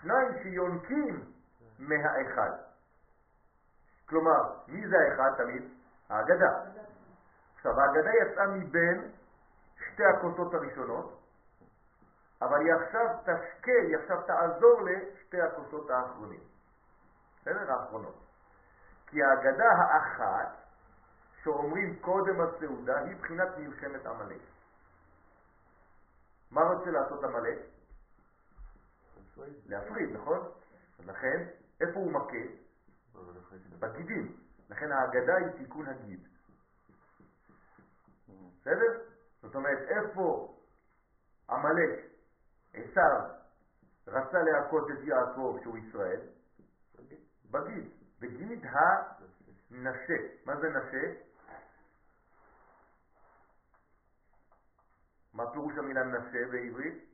שניים 0.00 0.28
שיונקים 0.42 1.24
מהאחד. 1.78 2.50
כלומר, 4.08 4.52
מי 4.68 4.88
זה 4.88 4.96
האחד 4.98 5.36
תמיד? 5.36 5.62
ההגדה. 6.08 6.60
עכשיו, 7.56 7.80
ההגדה 7.80 8.10
יצאה 8.22 8.46
מבין 8.46 9.10
שתי 9.76 10.04
הכוסות 10.04 10.54
הראשונות, 10.54 11.20
אבל 12.42 12.60
היא 12.60 12.74
עכשיו 12.74 13.06
תשקה, 13.22 13.72
היא 13.72 13.96
עכשיו 13.96 14.22
תעזור 14.26 14.80
לשתי 14.82 15.42
הכוסות 15.42 15.90
האחרונים. 15.90 16.40
בסדר? 17.40 17.72
האחרונות. 17.72 18.25
כי 19.16 19.22
ההגדה 19.22 19.64
האחת 19.64 20.56
שאומרים 21.42 21.98
קודם 22.00 22.40
הסעודה 22.40 22.98
היא 22.98 23.16
בחינת 23.16 23.48
מלחמת 23.58 24.06
עמלק. 24.06 24.40
מה 26.50 26.60
רוצה 26.62 26.90
לעשות 26.90 27.24
עמלק? 27.24 27.58
להפריד, 29.66 30.10
נכון? 30.12 30.48
לכן, 31.06 31.48
איפה 31.80 31.98
הוא 31.98 32.12
מכה? 32.12 32.44
בגידים. 33.78 34.36
לכן 34.70 34.92
ההגדה 34.92 35.36
היא 35.36 35.64
תיקון 35.64 35.86
הגיד. 35.88 36.28
בסדר? 38.60 39.00
זאת 39.42 39.54
אומרת, 39.54 39.78
איפה 39.78 40.56
עמלק, 41.50 42.04
עשיו, 42.74 43.20
רצה 44.06 44.38
להכות 44.42 44.90
את 44.90 45.04
יעקב 45.04 45.58
שהוא 45.62 45.78
ישראל? 45.78 46.20
בגיד. 47.50 48.05
בגיד 48.20 48.64
הנשה. 49.70 50.14
מה 50.44 50.56
זה 50.60 50.68
נשה? 50.68 51.20
מה 55.34 55.50
פירוש 55.52 55.78
המילה 55.78 56.04
נשה 56.04 56.50
בעברית? 56.50 57.04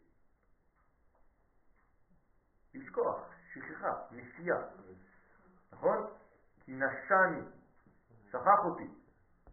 לשכוח, 2.74 3.18
שכחה, 3.52 3.92
נשייה. 4.10 4.56
נכון? 5.72 6.06
כי 6.64 6.72
נשני, 6.72 7.42
שכח 8.30 8.58
אותי. 8.64 8.88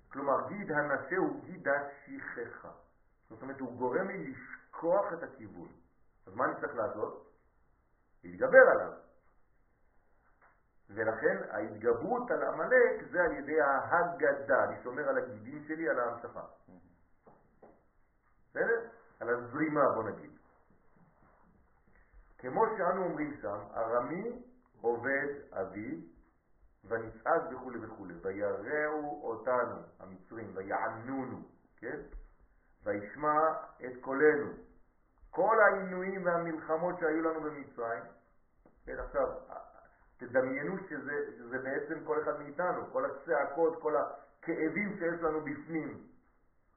כלומר, 0.10 0.50
גיד 0.50 0.72
הנשה 0.72 1.18
הוא 1.18 1.44
גיד 1.46 1.68
השכחה. 1.68 2.72
זאת 3.30 3.42
אומרת, 3.42 3.60
הוא 3.60 3.78
גורם 3.78 4.08
לי 4.08 4.28
לשכוח 4.28 5.14
את 5.14 5.24
הכיוון. 5.24 5.72
אז 6.28 6.34
מה 6.34 6.46
אני 6.46 6.54
צריך 6.62 6.76
לעשות? 6.76 7.32
להתגבר 8.24 8.66
עליו. 8.72 8.94
ולכן 10.90 11.38
ההתגברות 11.50 12.32
על 12.32 12.44
עמלק 12.44 13.12
זה 13.12 13.22
על 13.22 13.32
ידי 13.32 13.62
ההגדה, 13.62 14.64
אני 14.64 14.84
שומר 14.84 15.10
על 15.10 15.18
הגידים 15.18 15.64
שלי, 15.68 15.90
על 15.90 16.00
ההמשכה. 16.00 16.46
בסדר? 18.50 18.90
על 19.20 19.30
הזרימה 19.30 19.82
בוא 19.96 20.04
נגיד. 20.04 20.32
כמו 22.38 22.66
שאנו 22.78 23.04
אומרים 23.04 23.38
שם, 23.42 23.60
ארמי 23.76 24.44
עובד 24.82 25.28
אבי 25.52 26.08
ונצעד 26.86 27.54
וכו' 27.54 27.72
וכו', 27.82 28.08
ויראו 28.22 29.22
אותנו, 29.24 29.82
המצרים, 30.00 30.52
ויענונו, 30.56 31.42
כן? 31.78 32.00
וישמע 32.84 33.40
את 33.86 34.02
קולנו. 34.02 34.52
כל 35.30 35.58
העינויים 35.60 36.26
והמלחמות 36.26 37.00
שהיו 37.00 37.22
לנו 37.22 37.42
במצרים, 37.42 38.04
כן, 38.86 39.00
עכשיו, 39.00 39.28
תדמיינו 40.20 40.78
שזה, 40.90 41.14
שזה 41.38 41.58
בעצם 41.58 42.06
כל 42.06 42.22
אחד 42.24 42.40
מאיתנו, 42.40 42.92
כל 42.92 43.06
הצעקות, 43.06 43.82
כל 43.82 43.94
הכאבים 43.98 44.98
שיש 45.00 45.22
לנו 45.22 45.42
בפנים. 45.42 46.04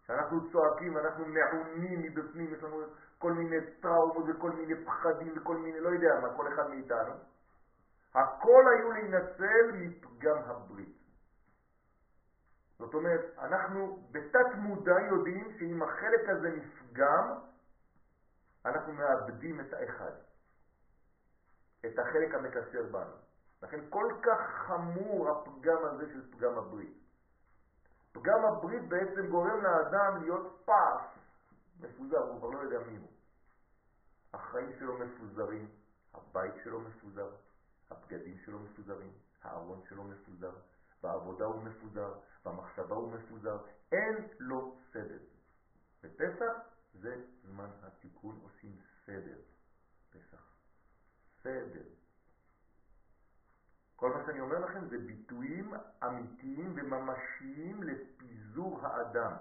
שאנחנו 0.07 0.53
צועקים, 0.53 0.99
אנחנו 0.99 1.25
מעונים 1.27 2.03
מבפנים, 2.03 2.55
יש 2.55 2.63
לנו 2.63 2.83
כל 3.19 3.33
מיני 3.33 3.57
טראומות 3.81 4.25
וכל 4.29 4.51
מיני 4.51 4.85
פחדים 4.85 5.33
וכל 5.37 5.57
מיני, 5.57 5.81
לא 5.81 5.89
יודע 5.89 6.21
מה, 6.23 6.37
כל 6.37 6.49
אחד 6.55 6.69
מאיתנו. 6.69 7.15
הכל 8.15 8.65
היו 8.73 8.93
להינצל 8.93 9.73
מפגם 9.73 10.39
הברית. 10.45 11.03
זאת 12.79 12.95
אומרת, 12.95 13.39
אנחנו 13.39 14.09
בתת 14.11 14.55
מודע 14.55 15.01
יודעים 15.11 15.53
שאם 15.59 15.83
החלק 15.83 16.29
הזה 16.29 16.49
נפגם, 16.51 17.35
אנחנו 18.67 18.93
מאבדים 18.93 19.61
את 19.61 19.73
האחד, 19.73 20.13
את 21.87 21.99
החלק 21.99 22.35
המקשר 22.35 22.83
בנו. 22.91 23.32
לכן 23.63 23.81
כל 23.91 24.15
כך 24.23 24.41
חמור 24.67 25.31
הפגם 25.31 25.85
הזה 25.85 26.13
של 26.13 26.33
פגם 26.33 26.59
הברית. 26.59 26.99
פגם 28.13 28.45
הברית 28.45 28.89
בעצם 28.89 29.27
גורם 29.31 29.63
לאדם 29.63 30.23
להיות 30.23 30.63
פס, 30.65 31.19
מפוזר, 31.81 32.19
הוא 32.19 32.39
כבר 32.39 32.49
לא 32.49 32.59
יודע 32.59 32.79
מי 32.79 32.97
הוא. 32.97 33.09
החיים 34.33 34.73
שלו 34.79 34.99
מפוזרים, 34.99 35.71
הבית 36.15 36.55
שלו 36.65 36.81
מפוזר, 36.81 37.31
הבגדים 37.91 38.39
שלו 38.45 38.59
מפוזרים, 38.59 39.13
הארון 39.43 39.83
שלו 39.89 40.05
מפוזר, 40.05 40.53
בעבודה 41.03 41.45
הוא 41.45 41.63
מפוזר, 41.63 42.15
במחשבה 42.45 42.95
הוא 42.97 43.13
מפוזר, 43.13 43.59
אין 43.93 44.29
לו 44.39 44.77
סדר. 44.93 45.19
בפסח 46.03 46.53
זה 46.95 47.23
זמן 47.43 47.71
התיקון, 47.83 48.41
עושים 48.43 48.77
סדר. 49.07 49.39
פסח. 50.11 50.55
סדר. 51.43 52.02
כל 54.03 54.11
מה 54.11 54.25
שאני 54.27 54.41
אומר 54.41 54.59
לכם 54.59 54.89
זה 54.89 54.99
ביטויים 54.99 55.75
אמיתיים 56.05 56.75
וממשיים 56.77 57.83
לפיזור 57.83 58.81
האדם. 58.83 59.33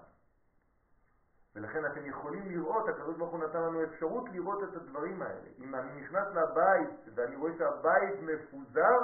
ולכן 1.55 1.85
אתם 1.85 2.05
יכולים 2.05 2.49
לראות, 2.49 2.89
הקדוש 2.89 3.17
ברוך 3.17 3.31
הוא 3.31 3.39
נתן 3.39 3.61
לנו 3.61 3.83
אפשרות 3.83 4.29
לראות 4.29 4.63
את 4.63 4.75
הדברים 4.75 5.21
האלה. 5.21 5.49
אם 5.59 5.75
אני 5.75 6.01
נכנס 6.01 6.27
לבית 6.27 6.89
ואני 7.15 7.35
רואה 7.35 7.51
שהבית 7.57 8.19
מפוזר, 8.21 8.97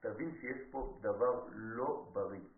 תבין 0.00 0.34
שיש 0.40 0.70
פה 0.70 0.98
דבר 1.00 1.44
לא 1.52 2.08
בריא. 2.12 2.48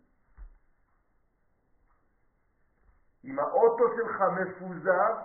אם 3.23 3.39
האוטו 3.39 3.83
שלך 3.95 4.21
מפוזר, 4.21 5.15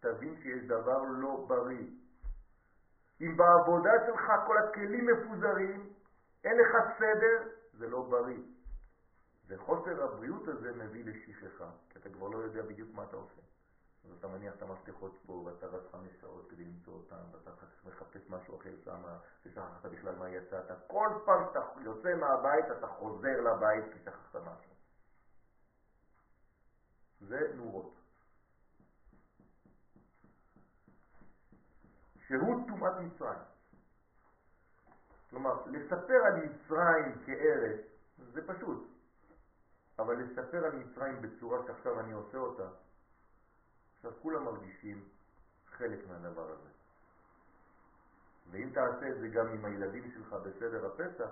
תבין 0.00 0.36
שיש 0.42 0.64
דבר 0.64 1.02
לא 1.08 1.44
בריא. 1.48 1.90
אם 3.20 3.36
בעבודה 3.36 3.92
שלך 4.06 4.32
כל 4.46 4.58
הכלים 4.58 5.06
מפוזרים, 5.06 5.99
אין 6.44 6.58
לך 6.58 6.98
סדר, 6.98 7.50
זה 7.72 7.88
לא 7.88 8.02
בריא. 8.02 8.42
וחוסר 9.46 10.04
הבריאות 10.04 10.48
הזה 10.48 10.72
מביא 10.72 11.04
לשכחה, 11.04 11.70
כי 11.88 11.98
אתה 11.98 12.10
כבר 12.10 12.28
לא 12.28 12.38
יודע 12.38 12.62
בדיוק 12.62 12.94
מה 12.94 13.04
אתה 13.04 13.16
עושה. 13.16 13.40
אז 14.04 14.12
אתה 14.18 14.28
מניח 14.28 14.54
את 14.54 14.62
המפתחות 14.62 15.18
פה, 15.26 15.32
ואתה 15.32 15.66
רץ 15.66 15.82
חמש 15.92 16.20
שעות 16.20 16.50
כדי 16.50 16.64
למצוא 16.64 16.92
אותם, 16.92 17.22
ואתה 17.32 17.50
מחפש 17.84 18.30
משהו 18.30 18.56
אחר 18.56 18.76
שם, 18.84 19.02
ששכחת 19.44 19.86
בכלל 19.86 20.16
מה 20.16 20.28
יצאת. 20.28 20.64
כל 20.86 21.08
פעם 21.24 21.44
שאתה 21.48 21.60
יוצא 21.80 22.14
מהבית, 22.14 22.64
אתה 22.78 22.86
חוזר 22.86 23.40
לבית 23.40 23.92
כי 23.92 23.98
שכחת 23.98 24.36
משהו. 24.36 24.74
זה 27.20 27.52
נורות. 27.54 27.94
שהוא 32.26 32.68
טומאת 32.68 32.92
מצרים. 33.00 33.59
כלומר, 35.30 35.66
לספר 35.66 36.20
על 36.26 36.36
מצרים 36.44 37.24
כארץ 37.26 37.80
זה 38.32 38.40
פשוט, 38.46 38.86
אבל 39.98 40.14
לספר 40.14 40.64
על 40.64 40.76
מצרים 40.76 41.22
בצורה 41.22 41.58
שעכשיו 41.66 42.00
אני 42.00 42.12
עושה 42.12 42.38
אותה, 42.38 42.68
עכשיו 43.96 44.12
כולם 44.22 44.44
מרגישים 44.44 45.08
חלק 45.66 46.08
מהדבר 46.08 46.50
הזה. 46.50 46.68
ואם 48.50 48.70
תעשה 48.74 49.08
את 49.08 49.20
זה 49.20 49.28
גם 49.28 49.48
עם 49.48 49.64
הילדים 49.64 50.10
שלך 50.10 50.32
בסדר 50.32 50.86
הפסח, 50.86 51.30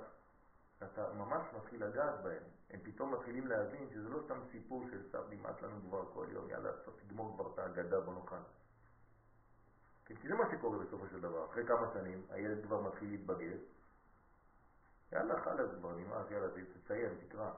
אתה 0.83 1.13
ממש 1.13 1.43
מתחיל 1.57 1.85
לגעת 1.85 2.23
בהם. 2.23 2.43
הם 2.71 2.81
פתאום 2.83 3.15
מתחילים 3.15 3.47
להבין 3.47 3.89
שזה 3.91 4.09
לא 4.09 4.21
סתם 4.25 4.41
סיפור 4.51 4.85
של 4.91 5.11
סב 5.13 5.23
נמאס 5.31 5.63
לנו 5.63 5.81
כבר 5.81 6.05
כל 6.13 6.27
יום, 6.31 6.51
יאללה, 6.51 6.71
תגמור 7.07 7.35
כבר 7.35 7.53
את 7.55 7.59
האגדה, 7.59 7.97
נאכל. 8.01 8.37
כן, 10.05 10.17
כי 10.17 10.29
זה 10.29 10.35
מה 10.35 10.45
שקורה 10.51 10.79
בסופו 10.79 11.07
של 11.07 11.21
דבר. 11.21 11.47
אחרי 11.47 11.67
כמה 11.67 11.93
שנים 11.93 12.27
הילד 12.31 12.65
כבר 12.65 12.81
מתחיל 12.81 13.11
להתבגר, 13.11 13.57
יאללה, 15.13 15.41
חלאס 15.41 15.71
כבר, 15.79 15.97
נמאס, 15.97 16.31
יאללה, 16.31 16.49
תציין, 16.75 17.15
תקרא. 17.29 17.51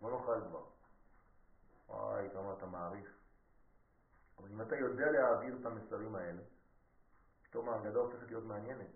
בוא 0.00 0.10
נאכל 0.10 0.40
כבר. 0.48 0.64
וואי, 1.88 2.28
כמה 2.32 2.52
אתה 2.52 2.66
מעריך. 2.66 3.08
אבל 4.38 4.48
אם 4.50 4.62
אתה 4.62 4.76
יודע 4.76 5.10
להעביר 5.10 5.56
את 5.60 5.66
המסרים 5.66 6.14
האלה, 6.14 6.42
פתאום 7.42 7.68
ההגדה 7.68 7.98
הופכת 7.98 8.26
להיות 8.26 8.44
מעניינת. 8.44 8.90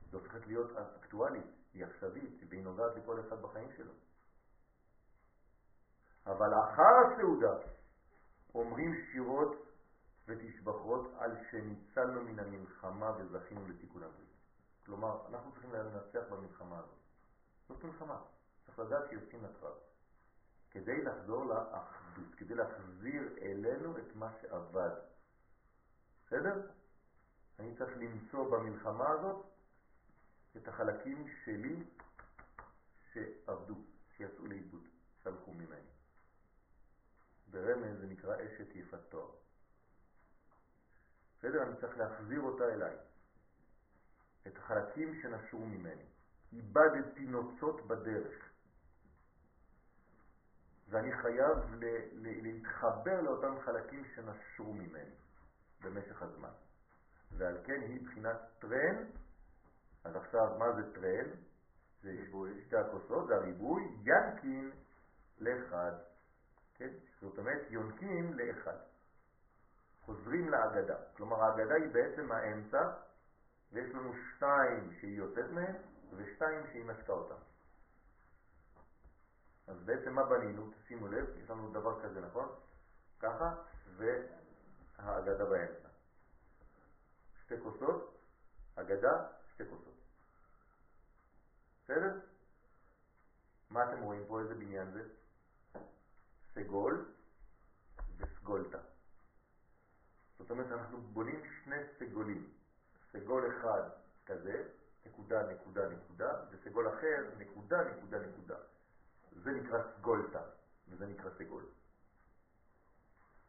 היא 0.00 0.20
הופכת 0.20 0.46
להיות 0.46 0.70
אקטואלית, 0.76 1.46
היא 1.74 1.84
עכשווית, 1.84 2.40
והיא 2.48 2.64
נוגעת 2.64 2.96
לכל 2.96 3.20
אחד 3.20 3.42
בחיים 3.42 3.72
שלו. 3.76 3.92
אבל 6.26 6.54
אחר 6.54 7.14
הסעודה 7.14 7.54
אומרים 8.54 8.94
שירות 9.12 9.56
ותשבחות 10.26 11.10
על 11.18 11.36
שניצלנו 11.50 12.22
מן 12.22 12.38
המלחמה 12.38 13.12
וזכינו 13.18 13.68
לתיקון 13.68 14.02
הברית. 14.02 14.31
כלומר, 14.86 15.26
אנחנו 15.28 15.52
צריכים 15.52 15.72
לנצח 15.72 16.22
במלחמה 16.30 16.78
הזאת. 16.78 16.98
זאת 17.68 17.84
מלחמה. 17.84 18.20
צריך 18.66 18.78
לדעת 18.78 19.10
שיוצאים 19.10 19.44
לקרב. 19.44 19.74
כדי 20.70 21.02
לחזור 21.02 21.44
לאחדות, 21.44 22.34
כדי 22.36 22.54
להחזיר 22.54 23.22
אלינו 23.42 23.98
את 23.98 24.16
מה 24.16 24.32
שאבד. 24.40 24.90
בסדר? 26.26 26.70
אני 27.58 27.76
צריך 27.76 27.96
למצוא 27.96 28.50
במלחמה 28.50 29.10
הזאת 29.10 29.46
את 30.56 30.68
החלקים 30.68 31.26
שלי 31.44 31.84
שעבדו, 33.12 33.74
שיצאו 34.16 34.46
לאיבוד, 34.46 34.88
שהלכו 35.22 35.52
ממני. 35.52 35.86
ברמז 37.50 38.00
זה 38.00 38.06
נקרא 38.06 38.36
אשת 38.36 38.76
יפת 38.76 39.00
תואר. 39.08 39.30
בסדר? 41.38 41.62
אני 41.62 41.76
צריך 41.80 41.98
להחזיר 41.98 42.40
אותה 42.40 42.64
אליי. 42.64 42.96
את 44.46 44.56
החלקים 44.56 45.20
שנשרו 45.22 45.66
ממני. 45.66 46.06
איבדתי 46.52 47.26
נוצות 47.26 47.86
בדרך. 47.86 48.52
ואני 50.88 51.12
חייב 51.22 51.58
להתחבר 52.12 53.20
לאותם 53.20 53.60
חלקים 53.64 54.04
שנשרו 54.14 54.72
ממני 54.72 55.14
במשך 55.82 56.22
הזמן. 56.22 56.52
ועל 57.38 57.58
כן 57.64 57.80
היא 57.80 58.06
בחינת 58.06 58.36
טרן, 58.58 59.04
אז 60.04 60.16
עכשיו 60.16 60.58
מה 60.58 60.72
זה 60.72 60.94
טרן? 60.94 61.30
זה. 62.02 62.16
שתי 62.66 62.76
הכוסות, 62.76 63.26
זה 63.28 63.34
הריבוי, 63.34 63.82
ינקין 64.04 64.70
לאחד. 65.38 65.92
כן? 66.74 66.88
זאת 67.20 67.38
אומרת, 67.38 67.70
יונקים 67.70 68.34
לאחד. 68.34 68.76
חוזרים 70.00 70.48
להגדה. 70.48 70.96
כלומר, 71.16 71.42
ההגדה 71.42 71.74
היא 71.74 71.92
בעצם 71.92 72.32
האמצע, 72.32 72.92
ויש 73.72 73.94
לנו 73.94 74.12
שתיים 74.14 74.92
שהיא 75.00 75.18
יוצאת 75.18 75.50
מהן, 75.50 75.74
ושתיים 76.16 76.66
שהיא 76.72 76.84
נשקה 76.84 77.12
אותן. 77.12 77.42
אז 79.66 79.84
בעצם 79.84 80.12
מה 80.14 80.24
בנינו? 80.24 80.70
שימו 80.86 81.08
לב, 81.08 81.36
יש 81.36 81.50
לנו 81.50 81.72
דבר 81.72 82.02
כזה, 82.02 82.20
נכון? 82.20 82.48
ככה, 83.18 83.54
והאגדה 83.96 85.44
באמצע. 85.44 85.88
שתי 87.44 87.54
כוסות, 87.62 88.18
אגדה, 88.74 89.26
שתי 89.54 89.64
כוסות. 89.70 89.94
בסדר? 91.84 92.20
מה 93.70 93.84
אתם 93.84 94.02
רואים 94.02 94.24
פה? 94.28 94.40
איזה 94.40 94.54
בניין 94.54 94.90
זה? 94.90 95.02
סגול 96.54 97.12
וסגולתה. 98.16 98.78
זאת 100.38 100.50
אומרת, 100.50 100.72
אנחנו 100.72 101.00
בונים 101.00 101.42
שני 101.64 101.76
סגולים. 101.98 102.61
סגול 103.12 103.56
אחד 103.56 103.82
כזה, 104.26 104.68
נקודה, 105.06 105.52
נקודה, 105.52 105.88
נקודה, 105.88 106.44
וסגול 106.50 106.88
אחר, 106.88 107.30
נקודה, 107.38 107.84
נקודה, 107.84 108.18
נקודה. 108.18 108.56
זה 109.32 109.50
נקרא 109.50 109.78
סגולתה, 109.96 110.42
וזה 110.88 111.06
נקרא 111.06 111.30
סגול. 111.38 111.64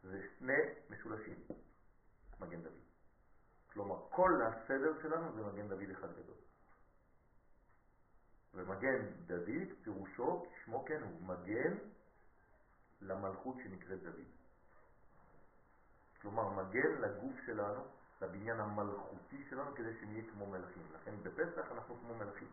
זה 0.02 0.22
שני 0.38 0.62
משולשים, 0.90 1.38
מגן 2.40 2.62
דוד. 2.62 2.72
כלומר, 3.72 3.96
כל 4.10 4.40
הסדר 4.42 5.02
שלנו 5.02 5.32
זה 5.32 5.42
מגן 5.42 5.68
דוד 5.68 5.90
אחד 5.90 6.12
גדול. 6.12 6.36
ומגן 8.54 9.06
דוד, 9.26 9.68
פירושו, 9.82 10.46
שמו 10.64 10.84
כן, 10.84 11.02
הוא 11.02 11.22
מגן 11.22 11.76
למלכות 13.00 13.56
שנקראת 13.64 14.02
דוד. 14.02 14.28
כלומר, 16.20 16.48
מגן 16.48 17.00
לגוף 17.00 17.34
שלנו, 17.46 17.84
לבניין 18.24 18.60
המלכותי 18.60 19.44
שלנו, 19.50 19.74
כדי 19.74 20.00
שנהיה 20.00 20.22
כמו 20.32 20.46
מלכים. 20.46 20.82
לכן 20.94 21.14
בפסח 21.22 21.72
אנחנו 21.72 21.96
כמו 22.00 22.14
מלכים, 22.14 22.48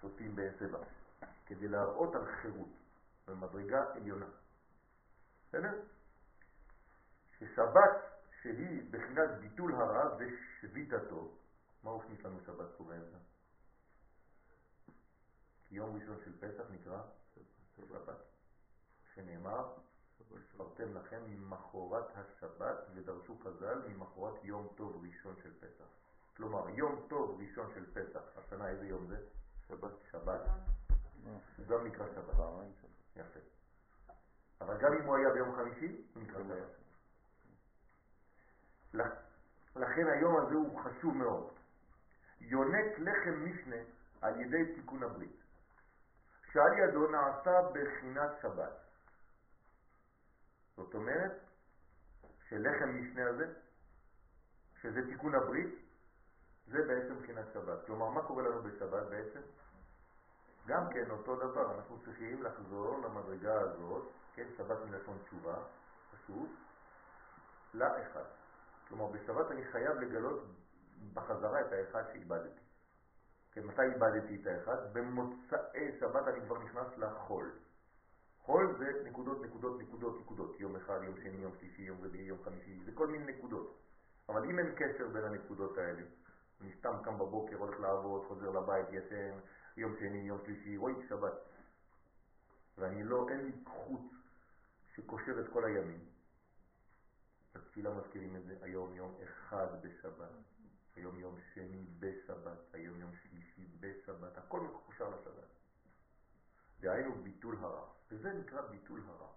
שותים 0.00 0.36
בעשבה. 0.36 0.78
כדי 1.46 1.68
להראות 1.68 2.14
על 2.14 2.26
חירות 2.26 2.68
במדרגה 3.26 3.92
עליונה. 3.94 4.26
בסדר? 5.48 5.80
ששבת 7.38 7.90
שהיא 8.42 8.90
בחינת 8.90 9.30
ביטול 9.40 9.74
הרע 9.74 10.16
ושביתתו, 10.18 11.36
מה 11.82 11.90
הוכניס 11.90 12.24
לנו 12.24 12.40
שבת 12.46 12.68
פה 12.76 12.84
באמצע? 12.84 13.16
יום 15.70 15.96
ראשון 15.96 16.20
של 16.24 16.32
פסח 16.40 16.64
נקרא 16.70 17.02
שבת, 17.76 18.18
שנאמר, 19.14 19.72
ספרתם 20.18 20.94
לכם 20.94 21.20
ממחורת 21.26 22.04
השבת 22.14 22.76
ודרשו 22.94 23.38
חז"ל 23.44 23.82
ממחורת 23.88 24.44
יום 24.44 24.68
טוב 24.76 25.04
ראשון 25.04 25.34
של 25.42 25.52
פסח. 25.60 25.84
כלומר, 26.36 26.68
יום 26.68 27.06
טוב 27.08 27.40
ראשון 27.40 27.70
של 27.74 27.92
פסח, 27.94 28.20
השנה 28.36 28.68
איזה 28.68 28.86
יום 28.86 29.06
זה? 29.06 29.16
שבת. 29.68 29.90
שבת. 30.10 30.40
הוא 31.56 31.66
גם 31.66 31.86
נקרא 31.86 32.06
שבת. 32.14 32.34
יפה. 33.16 33.40
אבל 34.60 34.76
גם 34.80 34.92
אם 34.92 35.04
הוא 35.04 35.16
היה 35.16 35.30
ביום 35.30 35.56
חמישי, 35.56 36.04
הוא 36.14 36.22
נקרא 36.22 36.42
שבת. 36.42 36.84
לכן 39.76 40.06
היום 40.08 40.36
הזה 40.36 40.54
הוא 40.54 40.80
חשוב 40.80 41.16
מאוד. 41.16 41.50
יונק 42.40 42.98
לחם 42.98 43.44
משנה 43.44 43.76
על 44.20 44.40
ידי 44.40 44.74
תיקון 44.74 45.02
הברית. 45.02 45.40
שעל 46.52 46.78
ידו 46.78 47.10
נעשה 47.10 47.70
בחינת 47.72 48.30
שבת. 48.42 48.83
זאת 50.76 50.94
אומרת 50.94 51.32
שלחם 52.48 52.88
משנה 53.00 53.28
הזה, 53.28 53.52
שזה 54.82 55.06
תיקון 55.06 55.34
הברית, 55.34 55.74
זה 56.66 56.78
בעצם 56.86 57.18
בחינת 57.22 57.46
שבת. 57.54 57.86
כלומר, 57.86 58.08
מה 58.08 58.22
קורה 58.22 58.42
לנו 58.42 58.62
בשבת 58.62 59.06
בעצם? 59.10 59.40
גם 60.66 60.92
כן 60.92 61.10
אותו 61.10 61.36
דבר, 61.36 61.74
אנחנו 61.74 61.98
צריכים 62.04 62.42
לחזור 62.42 62.98
למדרגה 62.98 63.60
הזאת, 63.60 64.12
כן, 64.34 64.46
שבת 64.56 64.78
מלשון 64.84 65.18
תשובה, 65.24 65.56
פשוט, 66.12 66.50
לאחד. 67.74 68.24
כלומר, 68.88 69.06
בשבת 69.06 69.50
אני 69.50 69.64
חייב 69.64 69.96
לגלות 69.96 70.44
בחזרה 71.14 71.60
את 71.60 71.72
האחד 71.72 72.02
שאיבדתי. 72.12 72.60
כן, 73.52 73.66
מתי 73.66 73.82
איבדתי 73.82 74.42
את 74.42 74.46
האחד? 74.46 74.92
במוצאי 74.92 75.98
שבת 76.00 76.28
אני 76.28 76.40
כבר 76.46 76.58
נכנס 76.58 76.98
לחול. 76.98 77.52
חול 78.44 78.76
זה 78.78 79.02
נקודות, 79.04 79.42
נקודות, 79.42 79.80
נקודות, 79.80 80.20
נקודות. 80.20 80.60
יום 80.60 80.76
אחד, 80.76 80.98
יום 81.02 81.16
שני, 81.16 81.42
יום 81.42 81.52
שלישי, 81.60 81.82
יום 81.82 82.04
רביעי, 82.04 82.24
יום 82.24 82.38
חמישי, 82.44 82.84
זה 82.84 82.92
כל 82.94 83.06
מיני 83.06 83.32
נקודות. 83.32 83.80
אבל 84.28 84.44
אם 84.44 84.58
אין 84.58 84.74
קשר 84.76 85.08
בין 85.08 85.24
הנקודות 85.24 85.78
האלה, 85.78 86.02
אני 86.60 86.72
סתם 86.78 86.94
קם 87.04 87.18
בבוקר, 87.18 87.56
הולך 87.56 87.80
לעבוד, 87.80 88.24
חוזר 88.28 88.50
לבית, 88.50 88.86
ישן, 88.92 89.38
יום 89.76 89.96
שני, 89.98 90.18
יום 90.18 90.38
שלישי, 90.44 90.76
רואי 90.76 90.94
שבת. 91.08 91.32
ואני 92.78 93.04
לא, 93.04 93.26
אין 93.28 93.44
לי 93.44 93.52
חוט 93.66 94.12
שקושר 94.94 95.40
את 95.40 95.52
כל 95.52 95.64
הימים. 95.64 96.04
בתפילה 97.54 97.94
מזכירים 97.94 98.36
את 98.36 98.44
זה, 98.44 98.56
היום 98.60 98.94
יום 98.94 99.14
אחד 99.22 99.66
בשבת, 99.82 100.30
היום 100.96 101.18
יום 101.18 101.36
שני 101.54 101.84
בשבת, 101.98 102.74
היום 102.74 103.00
יום 103.00 103.10
שלישי 103.22 103.66
בשבת, 103.80 104.38
הכל 104.38 104.60
מקושר 104.60 105.08
לשבת. 105.08 105.48
דהיינו 106.80 107.14
ביטול 107.22 107.56
הרע, 107.60 107.86
וזה 108.10 108.32
נקרא 108.32 108.60
ביטול 108.60 109.02
הרע. 109.08 109.28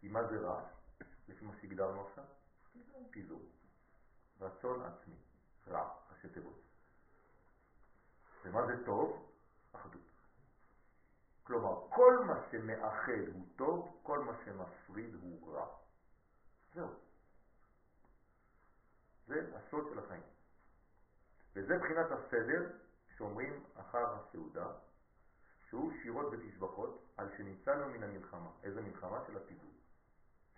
כי 0.00 0.08
מה 0.08 0.26
זה 0.28 0.38
רע? 0.38 0.64
לפי 1.28 1.44
מה 1.44 1.52
שהגדרנו 1.60 2.06
עכשיו? 2.06 2.24
פיזור. 3.10 3.42
רצון 4.40 4.82
עצמי, 4.82 5.14
רע, 5.68 5.94
ראשי 6.10 6.28
תיבות. 6.28 6.60
ומה 8.44 8.66
זה 8.66 8.84
טוב? 8.84 9.30
אחדות. 9.72 10.00
כלומר, 11.44 11.86
כל 11.90 12.24
מה 12.26 12.34
שמאחד 12.50 13.28
הוא 13.34 13.46
טוב, 13.56 14.00
כל 14.02 14.18
מה 14.18 14.32
שמפריד 14.44 15.14
הוא 15.14 15.54
רע. 15.54 15.66
זהו. 16.74 16.88
זה 19.26 19.56
הסוד 19.56 19.84
של 19.90 19.98
החיים. 19.98 20.22
וזה 21.52 21.78
בחינת 21.78 22.06
הסדר 22.10 22.70
שאומרים 23.16 23.64
אחר 23.76 24.14
הסעודה, 24.14 24.66
שהוא 25.74 25.92
שירות 26.02 26.26
ותשבחות 26.32 27.02
על 27.16 27.28
שניצלנו 27.36 27.88
מן 27.88 28.02
המלחמה. 28.02 28.50
איזה 28.62 28.80
מלחמה? 28.80 29.18
של 29.26 29.36
הפיגור, 29.36 29.70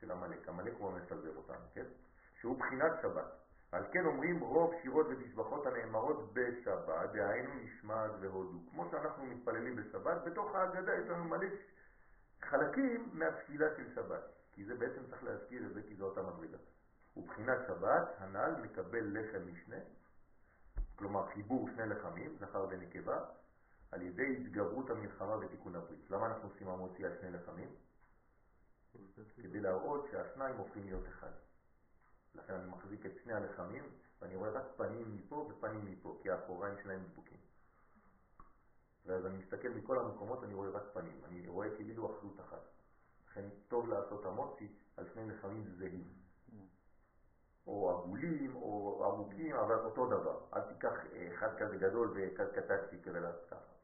של 0.01 0.11
המלאק. 0.11 0.49
המלאק 0.49 0.73
הוא 0.79 0.91
המפזר 0.91 1.37
אותנו, 1.37 1.64
כן? 1.75 1.85
שהוא 2.41 2.59
בחינת 2.59 2.93
שבת. 3.03 3.33
על 3.73 3.85
כן 3.93 4.07
אומרים 4.07 4.41
רוב 4.41 4.75
שירות 4.83 5.07
ותשבחות 5.11 5.67
הנאמרות 5.67 6.33
בשבת, 6.33 7.11
דהיינו 7.12 7.55
נשמעת 7.55 8.11
והודו. 8.21 8.59
כמו 8.71 8.89
שאנחנו 8.91 9.27
מתפללים 9.27 9.77
בשבת, 9.77 10.25
בתוך 10.25 10.55
ההגדה 10.55 10.95
יש 10.95 11.09
לנו 11.09 11.25
מלא 11.25 11.47
חלקים 12.43 13.11
מהתפילה 13.12 13.67
של 13.77 13.95
שבת. 13.95 14.23
כי 14.53 14.64
זה 14.64 14.75
בעצם 14.75 15.07
צריך 15.11 15.25
להזכיר 15.25 15.67
את 15.67 15.75
זה, 15.75 15.83
כי 15.83 15.97
זו 15.97 16.05
אותה 16.05 16.23
מדרגה. 16.23 16.59
ובחינת 17.17 17.59
שבת, 17.67 18.09
הנ"ל 18.19 18.55
מקבל 18.62 19.19
לחם 19.19 19.53
משנה, 19.53 19.81
כלומר 20.97 21.27
חיבור 21.27 21.69
שני 21.75 21.87
לחמים, 21.87 22.37
זכר 22.41 22.67
ונקבה, 22.71 23.25
על 23.97 24.03
ידי 24.03 24.36
התגברות 24.36 24.90
המלחמה 24.90 25.36
ותיקון 25.36 25.76
הברית. 25.76 26.11
למה 26.11 26.26
אנחנו 26.26 26.49
עושים 26.49 26.68
המוציא 26.68 27.07
על 27.07 27.12
שני 27.20 27.30
לחמים? 27.30 27.68
כדי 29.42 29.61
להראות 29.61 30.07
שהשניים 30.11 30.57
הופכים 30.57 30.84
להיות 30.86 31.09
אחד. 31.09 31.30
לכן 32.34 32.55
אני 32.55 32.70
מחזיק 32.70 33.07
את 33.07 33.12
שני 33.24 33.32
הלחמים 33.32 33.84
ואני 34.20 34.36
רואה 34.36 34.51
רק 34.51 34.64
פנים 34.76 35.16
מפה 35.16 35.49
ופנים 35.51 35.84
מפה, 35.84 36.18
כי 36.22 36.30
האחוריים 36.30 36.74
שלהם 36.82 37.05
דבוקים. 37.12 37.38
ואז 39.07 39.26
אני 39.26 39.38
מסתכל 39.38 39.68
מכל 39.68 39.99
המקומות, 39.99 40.44
אני 40.44 40.55
רואה 40.55 40.70
רק 40.70 40.84
פנים, 40.92 41.20
אני 41.24 41.49
רואה 41.49 41.76
כאילו 41.76 42.16
אחדות 42.16 42.40
אחת. 42.40 42.62
לכן 43.26 43.44
טוב 43.68 43.88
לעשות 43.88 44.26
המוצי 44.26 44.68
על 44.97 45.07
שני 45.14 45.30
לחמים 45.30 45.64
זהים. 45.78 46.12
או 47.66 47.90
עגולים 47.90 48.57
או 48.57 49.05
עמוקים, 49.05 49.57
אבל 49.57 49.74
אותו 49.74 50.07
דבר. 50.07 50.40
אל 50.55 50.61
תיקח 50.61 50.94
אחד 51.34 51.59
כזה 51.59 51.76
גדול 51.76 52.14
ואחד 52.14 52.53
קטן 52.53 52.76
כדי 53.03 53.20
לעשות 53.20 53.47
ככה. 53.51 53.76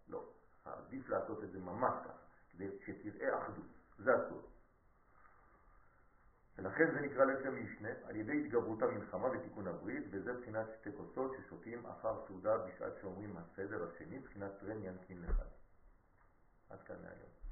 עדיף 0.65 1.09
לעשות 1.09 1.45
את 1.45 1.53
זה 1.53 1.59
ממש 1.59 1.95
ככה, 2.05 2.13
כדי 2.53 2.69
שתראה 2.87 3.43
אחדות. 3.43 3.67
זה 3.99 4.15
הסוד. 4.15 4.45
ולכן 6.59 6.93
זה 6.95 7.01
נקרא 7.01 7.25
לחם 7.25 7.55
משנה 7.65 7.89
על 8.05 8.17
ידי 8.17 8.41
התגברות 8.41 8.83
המלחמה 8.83 9.29
ותיקון 9.29 9.67
הברית, 9.67 10.05
וזה 10.11 10.33
בחינת 10.33 10.67
שתי 10.81 10.91
כוסות 10.97 11.33
ששותים 11.37 11.87
אחר 11.87 12.27
סעודה 12.27 12.59
בשעת 12.59 12.93
שאומרים 13.01 13.37
הסדר 13.37 13.89
השני, 13.89 14.19
בחינת 14.19 14.51
טרן 14.61 14.83
ינקין 14.83 15.23
לחד. 15.23 15.47
עד 16.71 16.83
כאן 16.83 16.97
מהיום. 17.03 17.43